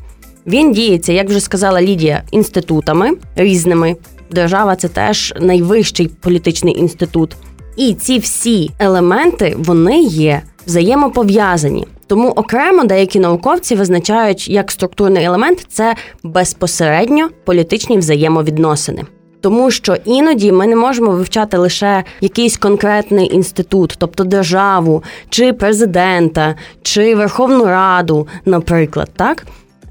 він 0.48 0.72
діється, 0.72 1.14
як 1.14 1.30
вже 1.30 1.40
сказала 1.40 1.82
Лідія, 1.82 2.24
інститутами 2.32 3.12
різними. 3.36 3.96
Держава 4.32 4.76
це 4.76 4.88
теж 4.88 5.34
найвищий 5.40 6.08
політичний 6.08 6.80
інститут. 6.80 7.36
І 7.78 7.94
ці 7.94 8.20
всі 8.20 8.72
елементи 8.80 9.56
вони 9.58 10.02
є 10.02 10.42
взаємопов'язані. 10.68 11.88
Тому 12.08 12.30
окремо 12.30 12.84
деякі 12.84 13.20
науковці 13.20 13.76
визначають 13.76 14.48
як 14.48 14.72
структурний 14.72 15.26
елемент 15.26 15.66
це 15.70 15.96
безпосередньо 16.24 17.30
політичні 17.46 17.98
взаємовідносини 17.98 19.04
тому 19.44 19.72
що 19.72 19.98
іноді 20.06 20.52
ми 20.52 20.68
не 20.68 20.76
можемо 20.76 21.12
вивчати 21.12 21.58
лише 21.58 22.04
якийсь 22.22 22.58
конкретний 22.58 23.36
інститут, 23.36 23.96
тобто 23.98 24.24
державу, 24.24 25.04
чи 25.30 25.54
президента, 25.54 26.56
чи 26.82 27.16
Верховну 27.16 27.66
Раду, 27.66 28.28
наприклад, 28.46 29.10
так. 29.16 29.46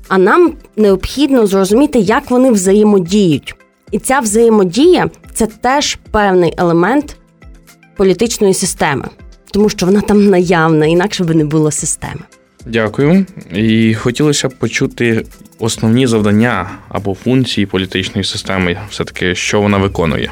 А 0.08 0.18
нам 0.18 0.52
необхідно 0.76 1.46
зрозуміти, 1.46 1.98
як 1.98 2.30
вони 2.30 2.50
взаємодіють. 2.50 3.54
І 3.90 3.98
ця 3.98 4.20
взаємодія 4.20 5.10
це 5.34 5.46
теж 5.46 5.98
певний 6.10 6.54
елемент 6.56 7.16
політичної 7.96 8.54
системи, 8.54 9.04
тому 9.52 9.68
що 9.68 9.86
вона 9.86 10.00
там 10.00 10.30
наявна, 10.30 10.86
інакше 10.86 11.24
би 11.24 11.34
не 11.34 11.44
було 11.44 11.70
системи. 11.70 12.22
Дякую. 12.66 13.26
І 13.54 13.94
хотілося 13.94 14.48
б 14.48 14.54
почути 14.54 15.24
основні 15.58 16.06
завдання 16.06 16.70
або 16.88 17.14
функції 17.14 17.66
політичної 17.66 18.24
системи, 18.24 18.78
все 18.90 19.04
таки, 19.04 19.34
що 19.34 19.60
вона 19.60 19.78
виконує. 19.78 20.30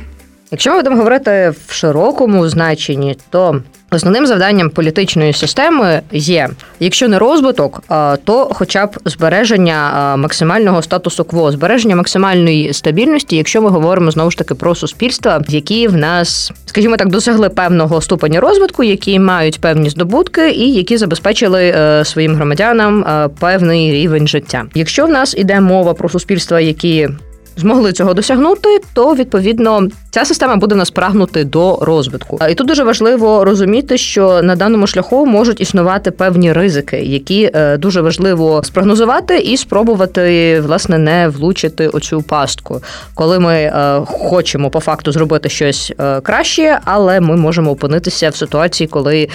Якщо 0.51 0.71
ми 0.71 0.77
будемо 0.77 0.97
говорити 0.97 1.55
в 1.67 1.73
широкому 1.73 2.49
значенні, 2.49 3.17
то 3.31 3.63
Основним 3.93 4.27
завданням 4.27 4.71
політичної 4.71 5.33
системи 5.33 6.01
є, 6.13 6.49
якщо 6.81 7.09
не 7.09 7.19
розвиток, 7.19 7.83
то 8.25 8.51
хоча 8.53 8.87
б 8.87 8.97
збереження 9.05 10.15
максимального 10.17 10.83
статусу 10.83 11.25
кво, 11.25 11.53
збереження 11.53 11.97
максимальної 11.97 12.73
стабільності, 12.73 13.37
якщо 13.37 13.63
ми 13.63 13.71
говоримо 13.71 14.11
знову 14.11 14.31
ж 14.31 14.39
таки 14.39 14.55
про 14.55 14.75
суспільства, 14.75 15.43
які 15.49 15.89
в 15.89 15.97
нас, 15.97 16.53
скажімо 16.67 16.97
так, 16.97 17.09
досягли 17.09 17.49
певного 17.49 18.01
ступеня 18.01 18.41
розвитку, 18.41 18.85
які 18.85 19.19
мають 19.19 19.61
певні 19.61 19.91
здобутки, 19.91 20.51
і 20.51 20.73
які 20.73 20.97
забезпечили 20.97 21.63
е, 21.77 22.05
своїм 22.05 22.35
громадянам 22.35 23.05
е, 23.05 23.29
певний 23.41 23.93
рівень 23.93 24.29
життя. 24.29 24.65
Якщо 24.75 25.07
в 25.07 25.11
нас 25.11 25.35
іде 25.39 25.61
мова 25.61 25.95
про 25.95 26.09
суспільства, 26.09 26.61
які 26.61 27.09
змогли 27.57 27.93
цього 27.93 28.15
досягнути, 28.15 28.81
то 28.95 29.15
відповідно 29.15 29.89
ця 30.11 30.25
система 30.25 30.57
буде 30.57 30.75
нас 30.75 30.91
прагнути 30.91 31.45
до 31.45 31.79
розвитку. 31.83 32.39
І 32.51 32.55
тут 32.55 32.67
дуже 32.67 32.85
важливо 32.85 33.45
розуміти, 33.45 33.99
що 33.99 34.43
на 34.43 34.57
даному 34.57 34.87
шляху 34.87 35.27
можуть 35.27 35.61
існувати 35.61 36.11
певні 36.11 36.53
ризики, 36.53 36.97
які 36.97 37.51
е, 37.55 37.77
дуже 37.77 38.01
важливо 38.01 38.63
спрогнозувати 38.65 39.39
і 39.39 39.57
спробувати 39.57 40.61
власне 40.61 40.99
не 40.99 41.29
влучити 41.29 41.89
оцю 41.89 42.23
пастку, 42.23 42.83
коли 43.15 43.39
ми 43.39 43.55
е, 43.55 44.01
хочемо 44.07 44.71
по 44.71 44.81
факту 44.81 45.13
зробити 45.13 45.49
щось 45.49 45.93
е, 45.99 46.21
краще, 46.21 46.79
але 46.85 47.21
ми 47.21 47.37
можемо 47.37 47.71
опинитися 47.71 48.31
в 48.31 48.37
ситуації, 48.37 48.89
коли 48.89 49.29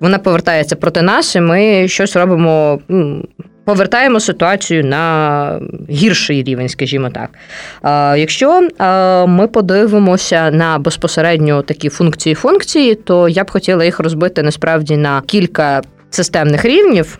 вона 0.00 0.18
повертається 0.18 0.76
проти 0.76 1.02
нас, 1.02 1.36
і 1.36 1.40
ми 1.40 1.88
щось 1.88 2.16
робимо 2.16 2.80
повертаємо 3.64 4.20
ситуацію 4.20 4.84
на 4.84 5.60
гірший 5.90 6.42
рівень, 6.42 6.68
скажімо 6.68 7.10
так. 7.10 7.30
Якщо 8.18 8.68
ми 9.28 9.48
подивимося 9.48 10.50
на 10.50 10.78
безпосередньо 10.78 11.62
такі 11.62 11.88
функції 11.88 12.34
функції, 12.34 12.94
то 12.94 13.28
я 13.28 13.44
б 13.44 13.50
хотіла 13.50 13.84
їх 13.84 14.00
розбити 14.00 14.42
насправді 14.42 14.96
на 14.96 15.22
кілька 15.26 15.82
системних 16.10 16.64
рівнів. 16.64 17.18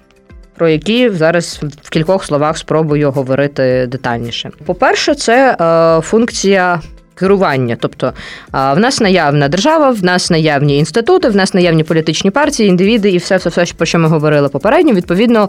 Про 0.56 0.68
які 0.68 1.10
зараз 1.10 1.60
в 1.82 1.90
кількох 1.90 2.24
словах 2.24 2.58
спробую 2.58 3.10
говорити 3.10 3.86
детальніше. 3.88 4.50
По-перше, 4.66 5.14
це 5.14 5.56
е, 5.60 6.00
функція 6.00 6.80
керування. 7.14 7.76
Тобто 7.80 8.12
в 8.52 8.76
нас 8.76 9.00
наявна 9.00 9.48
держава, 9.48 9.90
в 9.90 10.04
нас 10.04 10.30
наявні 10.30 10.78
інститути, 10.78 11.28
в 11.28 11.36
нас 11.36 11.54
наявні 11.54 11.84
політичні 11.84 12.30
партії, 12.30 12.68
індивіди 12.68 13.10
і 13.10 13.16
все, 13.16 13.36
все, 13.36 13.48
все, 13.48 13.64
про 13.76 13.86
що 13.86 13.98
ми 13.98 14.08
говорили 14.08 14.48
попередньо. 14.48 14.92
Відповідно, 14.92 15.48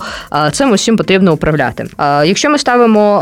цим 0.51 0.71
усім 0.71 0.97
потрібно 0.97 1.33
управляти. 1.33 1.87
Якщо 2.25 2.49
ми 2.49 2.57
ставимо 2.57 3.21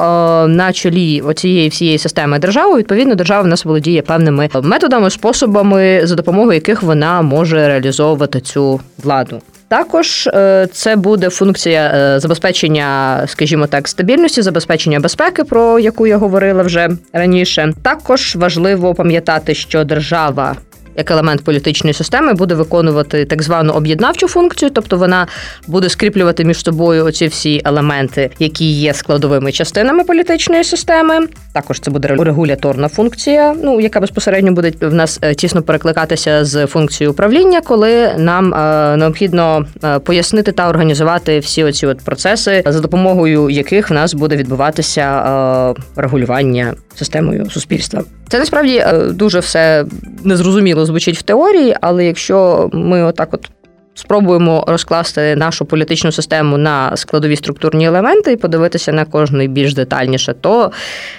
на 0.49 0.73
чолі 0.73 1.21
оцієї 1.21 1.69
всієї 1.69 1.97
системи 1.97 2.39
державу, 2.39 2.77
відповідно, 2.77 3.15
держава 3.15 3.41
в 3.41 3.47
нас 3.47 3.65
володіє 3.65 4.01
певними 4.01 4.49
методами, 4.63 5.09
способами, 5.09 6.01
за 6.03 6.15
допомогою 6.15 6.53
яких 6.53 6.83
вона 6.83 7.21
може 7.21 7.67
реалізовувати 7.67 8.39
цю 8.39 8.79
владу. 9.03 9.41
Також 9.73 10.27
е, 10.27 10.67
це 10.71 10.95
буде 10.95 11.29
функція 11.29 11.91
е, 11.95 12.19
забезпечення, 12.19 13.21
скажімо 13.27 13.67
так, 13.67 13.87
стабільності, 13.87 14.41
забезпечення 14.41 14.99
безпеки, 14.99 15.43
про 15.43 15.79
яку 15.79 16.07
я 16.07 16.17
говорила 16.17 16.63
вже 16.63 16.89
раніше. 17.13 17.73
Також 17.83 18.35
важливо 18.35 18.93
пам'ятати, 18.93 19.55
що 19.55 19.83
держава 19.83 20.55
як 20.97 21.11
елемент 21.11 21.43
політичної 21.43 21.93
системи 21.93 22.33
буде 22.33 22.55
виконувати 22.55 23.25
так 23.25 23.41
звану 23.41 23.73
об'єднавчу 23.73 24.27
функцію, 24.27 24.71
тобто 24.71 24.97
вона 24.97 25.27
буде 25.67 25.89
скріплювати 25.89 26.43
між 26.43 26.63
собою 26.63 27.05
оці 27.05 27.27
всі 27.27 27.61
елементи, 27.65 28.29
які 28.39 28.71
є 28.71 28.93
складовими 28.93 29.51
частинами 29.51 30.03
політичної 30.03 30.63
системи. 30.63 31.27
Також 31.53 31.79
це 31.79 31.91
буде 31.91 32.07
регуляторна 32.07 32.87
функція, 32.87 33.55
ну 33.63 33.79
яка 33.79 33.99
безпосередньо 33.99 34.51
буде 34.51 34.71
в 34.81 34.93
нас 34.93 35.19
е, 35.21 35.35
тісно 35.35 35.61
перекликатися 35.61 36.45
з 36.45 36.67
функцією 36.67 37.11
управління, 37.11 37.61
коли 37.61 38.13
нам 38.17 38.53
е, 38.53 38.97
необхідно 38.97 39.65
е, 39.83 39.99
пояснити 39.99 40.51
та 40.51 40.69
організувати 40.69 41.39
всі 41.39 41.63
оці 41.63 41.87
от 41.87 42.01
процеси, 42.01 42.63
за 42.65 42.79
допомогою 42.79 43.49
яких 43.49 43.89
в 43.89 43.93
нас 43.93 44.13
буде 44.13 44.35
відбуватися 44.35 45.73
регулювання 45.95 46.73
системою 46.95 47.49
суспільства. 47.49 48.03
Це 48.27 48.39
насправді 48.39 48.85
дуже 49.09 49.39
все 49.39 49.85
незрозуміло 50.23 50.85
звучить 50.85 51.17
в 51.17 51.21
теорії, 51.21 51.75
але 51.81 52.05
якщо 52.05 52.69
ми 52.73 53.03
отак 53.03 53.33
от. 53.33 53.49
Спробуємо 53.95 54.63
розкласти 54.67 55.35
нашу 55.35 55.65
політичну 55.65 56.11
систему 56.11 56.57
на 56.57 56.97
складові 56.97 57.35
структурні 57.35 57.85
елементи 57.85 58.31
і 58.31 58.35
подивитися 58.35 58.91
на 58.91 59.05
кожний 59.05 59.47
більш 59.47 59.73
детальніше, 59.73 60.33
то 60.41 60.71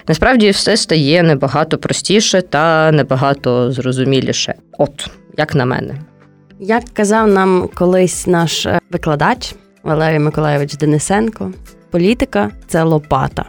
насправді 0.09 0.51
все 0.51 0.77
стає 0.77 1.23
набагато 1.23 1.79
простіше 1.79 2.43
та 2.43 2.93
набагато 2.93 3.73
зрозуміліше. 3.73 4.55
От 4.79 5.11
як 5.37 5.55
на 5.55 5.65
мене, 5.65 5.95
як 6.61 6.85
казав 6.93 7.29
нам 7.29 7.69
колись 7.75 8.27
наш 8.27 8.67
викладач 8.91 9.55
Валерій 9.83 10.19
Миколаєвич 10.19 10.77
Денисенко, 10.77 11.53
політика 11.91 12.51
це 12.67 12.83
лопата. 12.83 13.45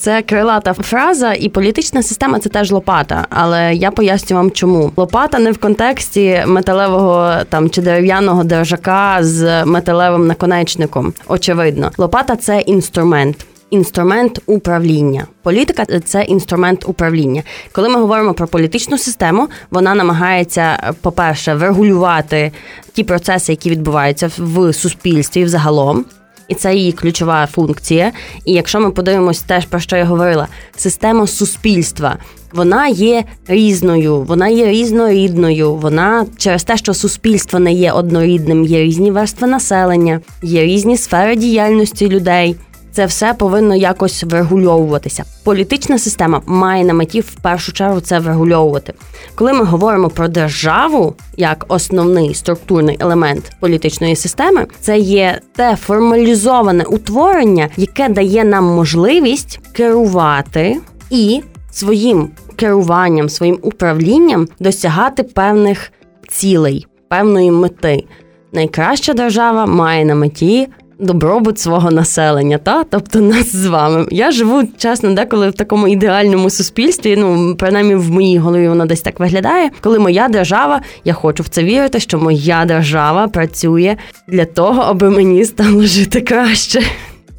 Це 0.00 0.22
крилата 0.22 0.72
фраза, 0.72 1.32
і 1.32 1.48
політична 1.48 2.02
система 2.02 2.38
це 2.38 2.48
теж 2.48 2.70
лопата. 2.70 3.26
Але 3.30 3.74
я 3.74 3.90
поясню 3.90 4.36
вам, 4.36 4.50
чому 4.50 4.92
лопата 4.96 5.38
не 5.38 5.52
в 5.52 5.58
контексті 5.58 6.42
металевого 6.46 7.34
там 7.48 7.70
чи 7.70 7.82
дерев'яного 7.82 8.44
держака 8.44 9.18
з 9.20 9.64
металевим 9.64 10.26
наконечником. 10.26 11.12
Очевидно, 11.28 11.90
лопата 11.98 12.36
це 12.36 12.60
інструмент. 12.60 13.46
Інструмент 13.70 14.40
управління. 14.46 15.26
Політика 15.42 15.84
це 16.04 16.22
інструмент 16.22 16.88
управління. 16.88 17.42
Коли 17.72 17.88
ми 17.88 18.00
говоримо 18.00 18.34
про 18.34 18.46
політичну 18.46 18.98
систему, 18.98 19.48
вона 19.70 19.94
намагається, 19.94 20.94
по-перше, 21.00 21.58
регулювати 21.58 22.52
ті 22.92 23.04
процеси, 23.04 23.52
які 23.52 23.70
відбуваються 23.70 24.30
в 24.38 24.72
суспільстві 24.72 25.44
взагалом 25.44 26.04
і 26.50 26.54
це 26.54 26.74
її 26.74 26.92
ключова 26.92 27.46
функція. 27.46 28.12
І 28.44 28.52
якщо 28.52 28.80
ми 28.80 28.90
подивимось 28.90 29.40
теж 29.40 29.66
про 29.66 29.80
що 29.80 29.96
я 29.96 30.04
говорила, 30.04 30.48
система 30.76 31.26
суспільства. 31.26 32.16
Вона 32.52 32.88
є 32.88 33.24
різною, 33.48 34.22
вона 34.22 34.48
є 34.48 34.66
різнорідною. 34.66 35.74
Вона 35.74 36.26
через 36.36 36.64
те, 36.64 36.76
що 36.76 36.94
суспільство 36.94 37.58
не 37.58 37.72
є 37.72 37.92
однорідним, 37.92 38.64
є 38.64 38.82
різні 38.82 39.10
верстви 39.10 39.46
населення, 39.46 40.20
є 40.42 40.64
різні 40.64 40.96
сфери 40.96 41.36
діяльності 41.36 42.08
людей 42.08 42.56
це 42.92 43.06
все 43.06 43.34
повинно 43.34 43.74
якось 43.74 44.24
врегульовуватися. 44.24 45.24
Політична 45.44 45.98
система 45.98 46.42
має 46.46 46.84
на 46.84 46.94
меті 46.94 47.20
в 47.20 47.34
першу 47.34 47.72
чергу 47.72 48.00
це 48.00 48.18
врегульовувати. 48.18 48.92
Коли 49.34 49.52
ми 49.52 49.64
говоримо 49.64 50.08
про 50.08 50.28
державу 50.28 51.14
як 51.36 51.64
основний 51.68 52.34
структурний 52.34 52.96
елемент 53.00 53.52
політичної 53.60 54.16
системи, 54.16 54.66
це 54.80 54.98
є 54.98 55.40
те 55.56 55.76
формалізоване 55.76 56.84
утворення, 56.84 57.68
яке 57.76 58.08
дає 58.08 58.44
нам 58.44 58.64
можливість 58.64 59.60
керувати 59.72 60.80
і 61.10 61.42
своїм 61.70 62.28
керуванням, 62.56 63.28
своїм 63.28 63.58
управлінням 63.62 64.48
досягати 64.60 65.22
певних 65.22 65.92
цілей, 66.28 66.86
певної 67.08 67.50
мети. 67.50 68.04
Найкраща 68.52 69.12
держава 69.12 69.66
має 69.66 70.04
на 70.04 70.14
меті 70.14 70.68
добробут 71.00 71.58
свого 71.58 71.90
населення, 71.90 72.58
та 72.58 72.84
тобто 72.84 73.20
нас 73.20 73.56
з 73.56 73.66
вами. 73.66 74.06
Я 74.10 74.30
живу 74.30 74.62
чесно, 74.78 75.14
деколи 75.14 75.50
в 75.50 75.52
такому 75.52 75.88
ідеальному 75.88 76.50
суспільстві. 76.50 77.16
Ну 77.18 77.56
принаймні 77.58 77.94
в 77.94 78.10
моїй 78.10 78.38
голові 78.38 78.68
воно 78.68 78.86
десь 78.86 79.00
так 79.00 79.20
виглядає. 79.20 79.70
Коли 79.80 79.98
моя 79.98 80.28
держава, 80.28 80.80
я 81.04 81.12
хочу 81.12 81.42
в 81.42 81.48
це 81.48 81.64
вірити, 81.64 82.00
що 82.00 82.18
моя 82.18 82.64
держава 82.64 83.28
працює 83.28 83.96
для 84.28 84.44
того, 84.44 84.82
аби 84.82 85.10
мені 85.10 85.44
стало 85.44 85.82
жити 85.82 86.20
краще. 86.20 86.82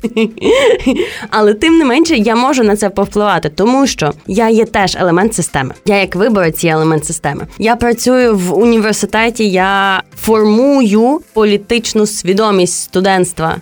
Але 1.30 1.54
тим 1.54 1.78
не 1.78 1.86
менше 1.86 2.16
я 2.16 2.36
можу 2.36 2.64
на 2.64 2.76
це 2.76 2.90
повпливати, 2.90 3.50
тому 3.50 3.88
що 3.88 4.14
я 4.28 4.50
є 4.50 4.66
теж 4.66 4.96
елемент 4.96 5.36
системи. 5.36 5.74
Я 5.86 6.00
як 6.00 6.16
виборець 6.16 6.64
є 6.64 6.72
елемент 6.72 7.06
системи. 7.06 7.48
Я 7.58 7.76
працюю 7.76 8.38
в 8.38 8.58
університеті, 8.58 9.50
я 9.50 10.04
формую 10.18 11.22
політичну 11.34 12.06
свідомість 12.06 12.82
студентства. 12.82 13.56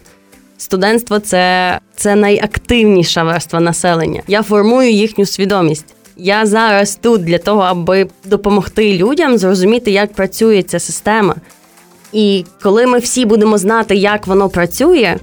Студентство 0.57 1.19
це, 1.19 1.79
це 1.95 2.15
найактивніша 2.15 3.23
верства 3.23 3.59
населення. 3.59 4.21
Я 4.27 4.43
формую 4.43 4.91
їхню 4.91 5.25
свідомість. 5.25 5.85
Я 6.17 6.45
зараз 6.45 6.95
тут 7.01 7.23
для 7.23 7.37
того, 7.37 7.61
аби 7.61 8.07
допомогти 8.25 8.93
людям 8.93 9.37
зрозуміти, 9.37 9.91
як 9.91 10.13
працює 10.13 10.63
ця 10.63 10.79
система. 10.79 11.35
І 12.13 12.45
коли 12.63 12.85
ми 12.85 12.99
всі 12.99 13.25
будемо 13.25 13.57
знати, 13.57 13.95
як 13.95 14.27
воно 14.27 14.49
працює, 14.49 15.17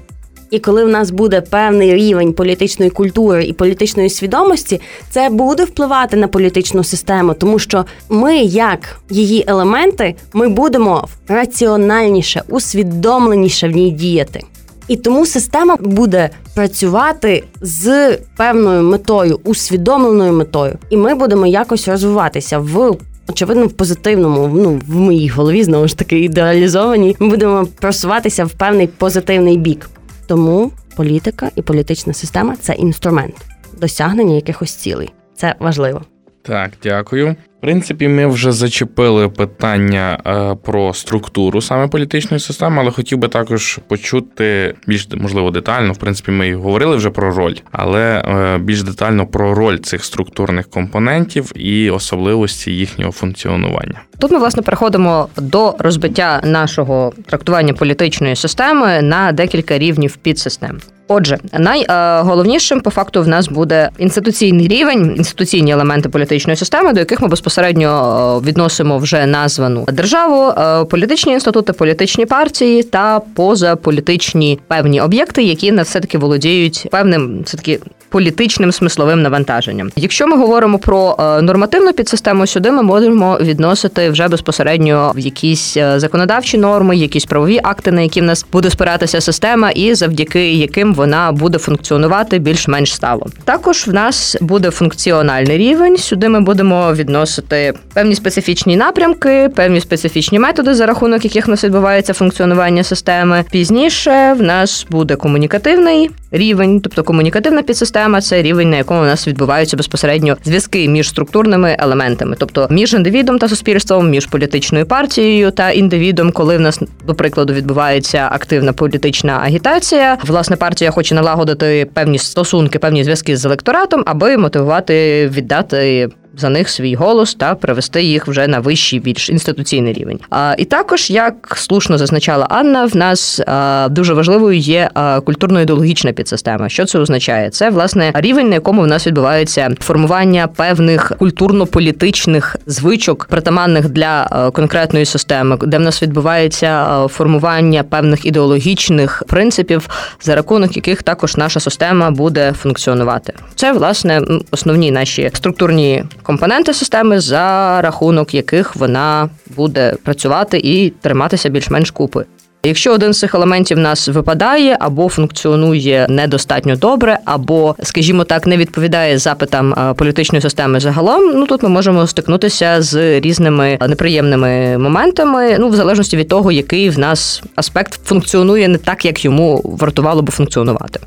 і 0.51 0.59
коли 0.59 0.85
в 0.85 0.89
нас 0.89 1.11
буде 1.11 1.41
певний 1.41 1.95
рівень 1.95 2.33
політичної 2.33 2.91
культури 2.91 3.45
і 3.45 3.53
політичної 3.53 4.11
свідомості, 4.11 4.81
це 5.11 5.29
буде 5.29 5.65
впливати 5.65 6.17
на 6.17 6.29
політичну 6.29 6.85
систему, 6.85 7.35
тому 7.35 7.59
що 7.59 7.85
ми, 8.09 8.37
як 8.39 9.01
її 9.11 9.45
елементи, 9.47 10.15
ми 10.33 10.49
будемо 10.49 11.09
раціональніше, 11.29 12.43
усвідомленіше 12.49 13.69
в 13.69 13.71
ній 13.71 13.91
діяти. 13.91 14.41
І 14.89 14.97
тому 14.97 15.27
система 15.27 15.77
буде 15.81 16.31
працювати 16.55 17.45
з 17.61 18.17
певною 18.37 18.83
метою, 18.83 19.41
усвідомленою 19.45 20.33
метою, 20.33 20.79
і 20.91 20.97
ми 20.97 21.15
будемо 21.15 21.47
якось 21.47 21.89
розвиватися 21.89 22.59
в. 22.59 22.97
Очевидно, 23.29 23.67
в 23.67 23.73
позитивному, 23.73 24.51
ну 24.63 24.81
в 24.89 24.97
моїй 24.97 25.29
голові 25.29 25.65
знову 25.65 25.89
ж 25.89 25.99
таки 25.99 26.21
ідеалізованій. 26.21 27.17
Ми 27.19 27.29
будемо 27.29 27.67
просуватися 27.81 28.45
в 28.45 28.51
певний 28.51 28.87
позитивний 28.87 29.57
бік. 29.57 29.91
Тому 30.27 30.71
політика 30.97 31.51
і 31.57 31.63
політична 31.63 32.13
система 32.13 32.57
це 32.57 32.75
інструмент 32.75 33.35
досягнення 33.81 34.35
якихось 34.35 34.75
цілей. 34.75 35.13
Це 35.35 35.55
важливо. 35.61 36.03
Так, 36.47 36.71
дякую. 36.83 37.37
В 37.59 37.61
принципі, 37.61 38.09
ми 38.09 38.27
вже 38.27 38.53
зачепили 38.53 39.29
питання 39.29 40.19
е, 40.27 40.57
про 40.65 40.95
структуру 40.95 41.61
саме 41.61 41.89
політичної 41.89 42.41
системи, 42.41 42.83
але 42.83 42.91
хотів 42.91 43.19
би 43.19 43.29
також 43.29 43.79
почути 43.89 44.75
більш 44.87 45.09
можливо 45.17 45.51
детально. 45.51 45.93
В 45.93 45.97
принципі, 45.99 46.31
ми 46.31 46.55
говорили 46.55 46.97
вже 46.97 47.11
про 47.11 47.35
роль, 47.35 47.55
але 47.73 48.03
е, 48.03 48.59
більш 48.59 48.83
детально 48.83 49.27
про 49.27 49.55
роль 49.55 49.79
цих 49.79 50.05
структурних 50.05 50.71
компонентів 50.71 51.53
і 51.55 51.91
особливості 51.91 52.71
їхнього 52.71 53.13
функціонування. 53.13 54.01
Тут 54.19 54.31
ми 54.31 54.39
власне 54.39 54.63
переходимо 54.63 55.29
до 55.37 55.75
розбиття 55.79 56.41
нашого 56.45 57.13
трактування 57.27 57.75
політичної 57.75 58.37
системи 58.37 59.03
на 59.03 59.33
декілька 59.33 59.79
рівнів 59.79 60.17
підсистем. 60.17 60.81
Отже, 61.09 61.39
найголовнішим 61.53 62.81
по 62.81 62.91
факту 62.91 63.23
в 63.23 63.29
нас 63.29 63.49
буде 63.49 63.91
інституційний 63.99 64.69
рівень, 64.69 65.15
інституційні 65.17 65.73
елементи 65.73 66.09
політичної 66.09 66.57
системи, 66.57 66.93
до 66.93 67.01
яких 67.01 67.21
ми 67.21 67.29
безпосередньо 67.29 68.43
відносимо 68.47 68.99
вже 68.99 69.27
названу 69.27 69.87
державу, 69.93 70.53
політичні 70.87 71.33
інститути, 71.33 71.73
політичні 71.73 72.27
партії 72.27 72.83
та 72.83 73.21
позаполітичні 73.21 74.59
певні 74.69 75.01
об'єкти, 75.01 75.43
які 75.43 75.73
все 75.73 76.01
таки 76.01 76.19
володіють 76.19 76.87
певним 76.91 77.43
все 77.45 77.57
таки 77.57 77.81
політичним 78.09 78.73
смисловим 78.73 79.23
навантаженням. 79.23 79.91
Якщо 79.97 80.27
ми 80.27 80.37
говоримо 80.37 80.79
про 80.79 81.17
е, 81.19 81.43
нормативну 81.43 81.93
підсистему, 81.93 82.47
сюди 82.47 82.71
ми 82.71 82.83
можемо 82.83 83.39
відносити 83.41 84.11
вже 84.11 84.29
безпосередньо 84.29 85.13
в 85.17 85.19
якісь 85.19 85.77
е, 85.77 86.01
законодавчі 86.01 86.59
норми, 86.59 86.97
якісь 86.97 87.25
правові 87.25 87.61
акти, 87.63 87.93
на 87.93 88.01
які 88.01 88.21
в 88.21 88.25
нас 88.25 88.47
буде 88.53 88.71
спиратися 88.71 89.21
система, 89.21 89.71
і 89.71 89.95
завдяки 89.95 90.53
яким 90.53 90.95
вона 90.95 91.33
буде 91.33 91.59
функціонувати 91.59 92.39
більш-менш 92.39 92.95
стало. 92.95 93.27
Також 93.45 93.87
в 93.87 93.93
нас 93.93 94.37
буде 94.41 94.71
функціональний 94.71 95.59
рівень. 95.59 95.97
Сюди 95.97 96.29
ми 96.29 96.41
будемо 96.41 96.93
відносити 96.93 97.75
певні 97.95 98.15
специфічні 98.15 98.77
напрямки, 98.77 99.51
певні 99.57 99.81
специфічні 99.81 100.39
методи, 100.39 100.75
за 100.75 100.87
рахунок 100.87 101.25
яких 101.25 101.47
в 101.47 101.51
нас 101.51 101.65
відбувається 101.65 102.13
функціонування 102.13 102.83
системи. 102.83 103.45
Пізніше 103.51 104.37
в 104.39 104.43
нас 104.43 104.87
буде 104.91 105.17
комунікативний 105.17 106.11
рівень, 106.31 106.81
тобто 106.81 107.03
комунікативна 107.03 107.63
підсистема 107.63 108.21
це 108.21 108.43
рівень, 108.43 108.71
на 108.71 108.77
якому 108.77 109.01
у 109.01 109.05
нас 109.05 109.29
відбуваються 109.29 109.77
безпосередньо 109.77 110.37
зв'язки 110.45 110.89
між 110.89 111.09
структурними 111.09 111.77
елементами, 111.79 112.37
тобто 112.39 112.67
між 112.71 112.95
індивідом 112.95 113.39
та 113.39 113.49
суспільством, 113.49 114.11
між 114.11 114.27
політичною 114.27 114.87
партією 114.87 115.51
та 115.51 115.71
індивідом, 115.71 116.33
коли 116.33 116.57
в 116.57 116.61
нас 116.61 116.81
до 117.07 117.15
прикладу 117.15 117.53
відбувається 117.53 118.29
активна 118.33 118.73
політична 118.73 119.41
агітація. 119.45 120.19
Власне, 120.27 120.57
партія 120.57 120.91
хоче 120.91 121.15
налагодити 121.15 121.89
певні 121.95 122.19
стосунки, 122.19 122.79
певні 122.79 123.05
зв'язки 123.05 123.37
з 123.37 123.45
електоратом, 123.45 124.03
аби 124.07 124.37
мотивувати 124.37 125.29
віддати 125.29 126.09
за 126.39 126.49
них 126.49 126.69
свій 126.69 126.95
голос 126.95 127.35
та 127.35 127.55
привести 127.55 128.03
їх 128.03 128.29
вже 128.29 128.47
на 128.49 128.61
вищий, 128.61 129.01
більш 129.01 129.31
інституційний 129.31 129.93
рівень. 129.93 130.21
А 130.31 130.55
і 130.59 130.65
також, 130.65 131.11
як 131.11 131.55
слушно 131.57 131.99
зазначала 131.99 132.47
Анна, 132.51 132.85
в 132.85 132.97
нас 132.97 133.43
дуже 133.91 134.15
важливою 134.15 134.59
є 134.59 134.91
культурно-ідеологічна 135.25 136.13
підсистема. 136.13 136.69
Що 136.69 136.85
це 136.85 136.99
означає? 136.99 137.51
Це 137.51 137.71
власне 137.71 138.13
рівень, 138.15 138.49
на 138.49 138.55
якому 138.55 138.83
в 138.83 138.87
нас 138.87 139.07
відбувається 139.07 139.75
формування 139.81 140.47
певних 140.47 141.13
культурно-політичних 141.19 142.57
звичок, 142.67 143.27
притаманних 143.31 143.89
для 143.89 144.51
конкретної 144.55 145.05
системи, 145.05 145.59
де 145.63 145.79
в 145.79 145.81
нас 145.81 146.03
відбувається 146.03 147.01
формування 147.09 147.83
певних 147.83 148.27
ідеологічних 148.27 149.23
принципів, 149.27 149.89
за 150.23 150.35
рахунок 150.35 150.77
яких 150.77 151.03
також 151.03 151.37
наша 151.37 151.61
система 151.61 152.11
буде 152.11 152.53
функціонувати. 152.53 153.33
Це 153.55 153.73
власне 153.73 154.23
основні 154.51 154.91
наші 154.91 155.31
структурні 155.35 156.05
компоненти 156.27 156.75
системи, 156.75 157.21
за 157.21 157.81
рахунок 157.83 158.35
яких 158.35 158.77
вона 158.77 159.29
буде 159.57 159.95
працювати 160.03 160.59
і 160.59 160.91
триматися 160.91 161.49
більш-менш 161.49 161.91
купи. 161.91 162.25
Якщо 162.63 162.93
один 162.93 163.13
з 163.13 163.19
цих 163.19 163.35
елементів 163.35 163.77
в 163.77 163.81
нас 163.81 164.09
випадає 164.09 164.77
або 164.81 165.09
функціонує 165.09 166.07
недостатньо 166.09 166.77
добре, 166.77 167.19
або, 167.25 167.77
скажімо 167.83 168.25
так, 168.25 168.47
не 168.47 168.57
відповідає 168.57 169.19
запитам 169.19 169.95
політичної 169.97 170.43
системи 170.43 170.81
загалом, 170.81 171.33
ну 171.35 171.47
тут 171.47 171.63
ми 171.63 171.69
можемо 171.69 172.07
стикнутися 172.07 172.83
з 172.83 173.21
різними 173.21 173.79
неприємними 173.89 174.79
моментами, 174.79 175.57
ну 175.59 175.69
в 175.69 175.77
залежності 175.77 176.17
від 176.17 176.29
того, 176.29 176.53
який 176.53 176.91
в 176.91 176.99
нас 176.99 177.43
аспект 177.55 178.07
функціонує 178.07 178.69
не 178.69 178.79
так, 178.79 179.05
як 179.05 179.25
йому 179.25 179.61
вартувало 179.65 180.23
би 180.23 180.33
функціонувати. 180.33 181.01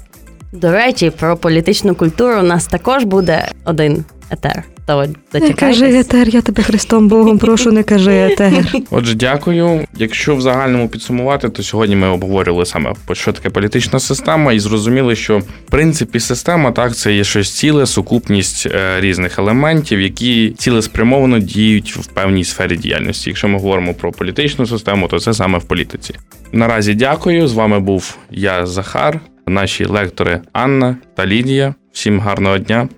До 0.52 0.72
речі, 0.72 1.10
про 1.10 1.38
політичну 1.38 1.96
культуру 1.96 2.40
у 2.40 2.44
нас 2.44 2.66
також 2.66 3.04
буде 3.04 3.48
один 3.66 4.06
етер. 4.30 4.64
То 4.86 5.06
Не 5.34 5.54
кажи 5.54 6.00
етер, 6.00 6.30
я 6.30 6.42
тебе 6.42 6.64
Христом 6.64 7.08
Богом 7.08 7.38
прошу, 7.38 7.72
не 7.72 7.84
кажи 7.84 8.12
етер. 8.12 8.66
Отже, 8.92 9.16
дякую. 9.16 9.86
Якщо 9.98 10.36
в 10.36 10.42
загальному 10.42 10.90
підсумувати, 10.90 11.50
то 11.50 11.64
сьогодні 11.64 11.96
ми 11.96 12.08
обговорювали 12.08 12.66
саме 12.66 12.94
що 13.12 13.34
таке 13.34 13.50
політична 13.50 14.00
система, 14.00 14.54
і 14.54 14.60
зрозуміли, 14.60 15.16
що 15.16 15.40
в 15.40 15.46
принципі 15.70 16.20
система 16.20 16.72
так 16.72 16.96
це 16.96 17.14
є 17.14 17.24
щось 17.24 17.52
ціле, 17.52 17.86
сукупність 17.86 18.66
е, 18.66 19.02
різних 19.02 19.40
елементів, 19.40 20.02
які 20.02 20.56
цілеспрямовано 20.58 21.40
діють 21.40 21.96
в 21.96 22.06
певній 22.06 22.44
сфері 22.44 22.78
діяльності. 22.78 23.30
Якщо 23.30 23.48
ми 23.48 23.60
говоримо 23.60 23.94
про 23.94 24.12
політичну 24.12 24.66
систему, 24.66 25.08
то 25.08 25.20
це 25.20 25.34
саме 25.34 25.58
в 25.58 25.64
політиці. 25.64 26.16
Наразі 26.52 26.94
дякую. 26.94 27.48
З 27.48 27.54
вами 27.54 27.80
був 27.80 28.18
я, 28.32 28.66
Захар, 28.66 29.20
наші 29.50 29.86
лектори 29.86 30.42
Анна 30.54 30.98
та 31.16 31.26
Лідія. 31.26 31.76
Всім 31.92 32.20
гарного 32.20 32.58
дня. 32.58 32.90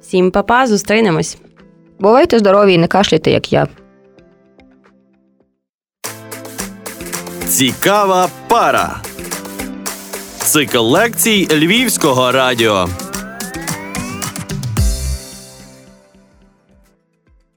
Всім 0.00 0.30
папа, 0.30 0.66
зустрінемось. 0.66 1.38
Бувайте 1.98 2.38
здорові 2.38 2.74
і 2.74 2.78
не 2.78 2.86
кашляйте, 2.86 3.30
як 3.30 3.52
я. 3.52 3.68
Цікава 7.48 8.28
пара. 8.48 9.02
Цикл 10.38 10.78
лекцій 10.78 11.48
Львівського 11.52 12.32
радіо. 12.32 12.88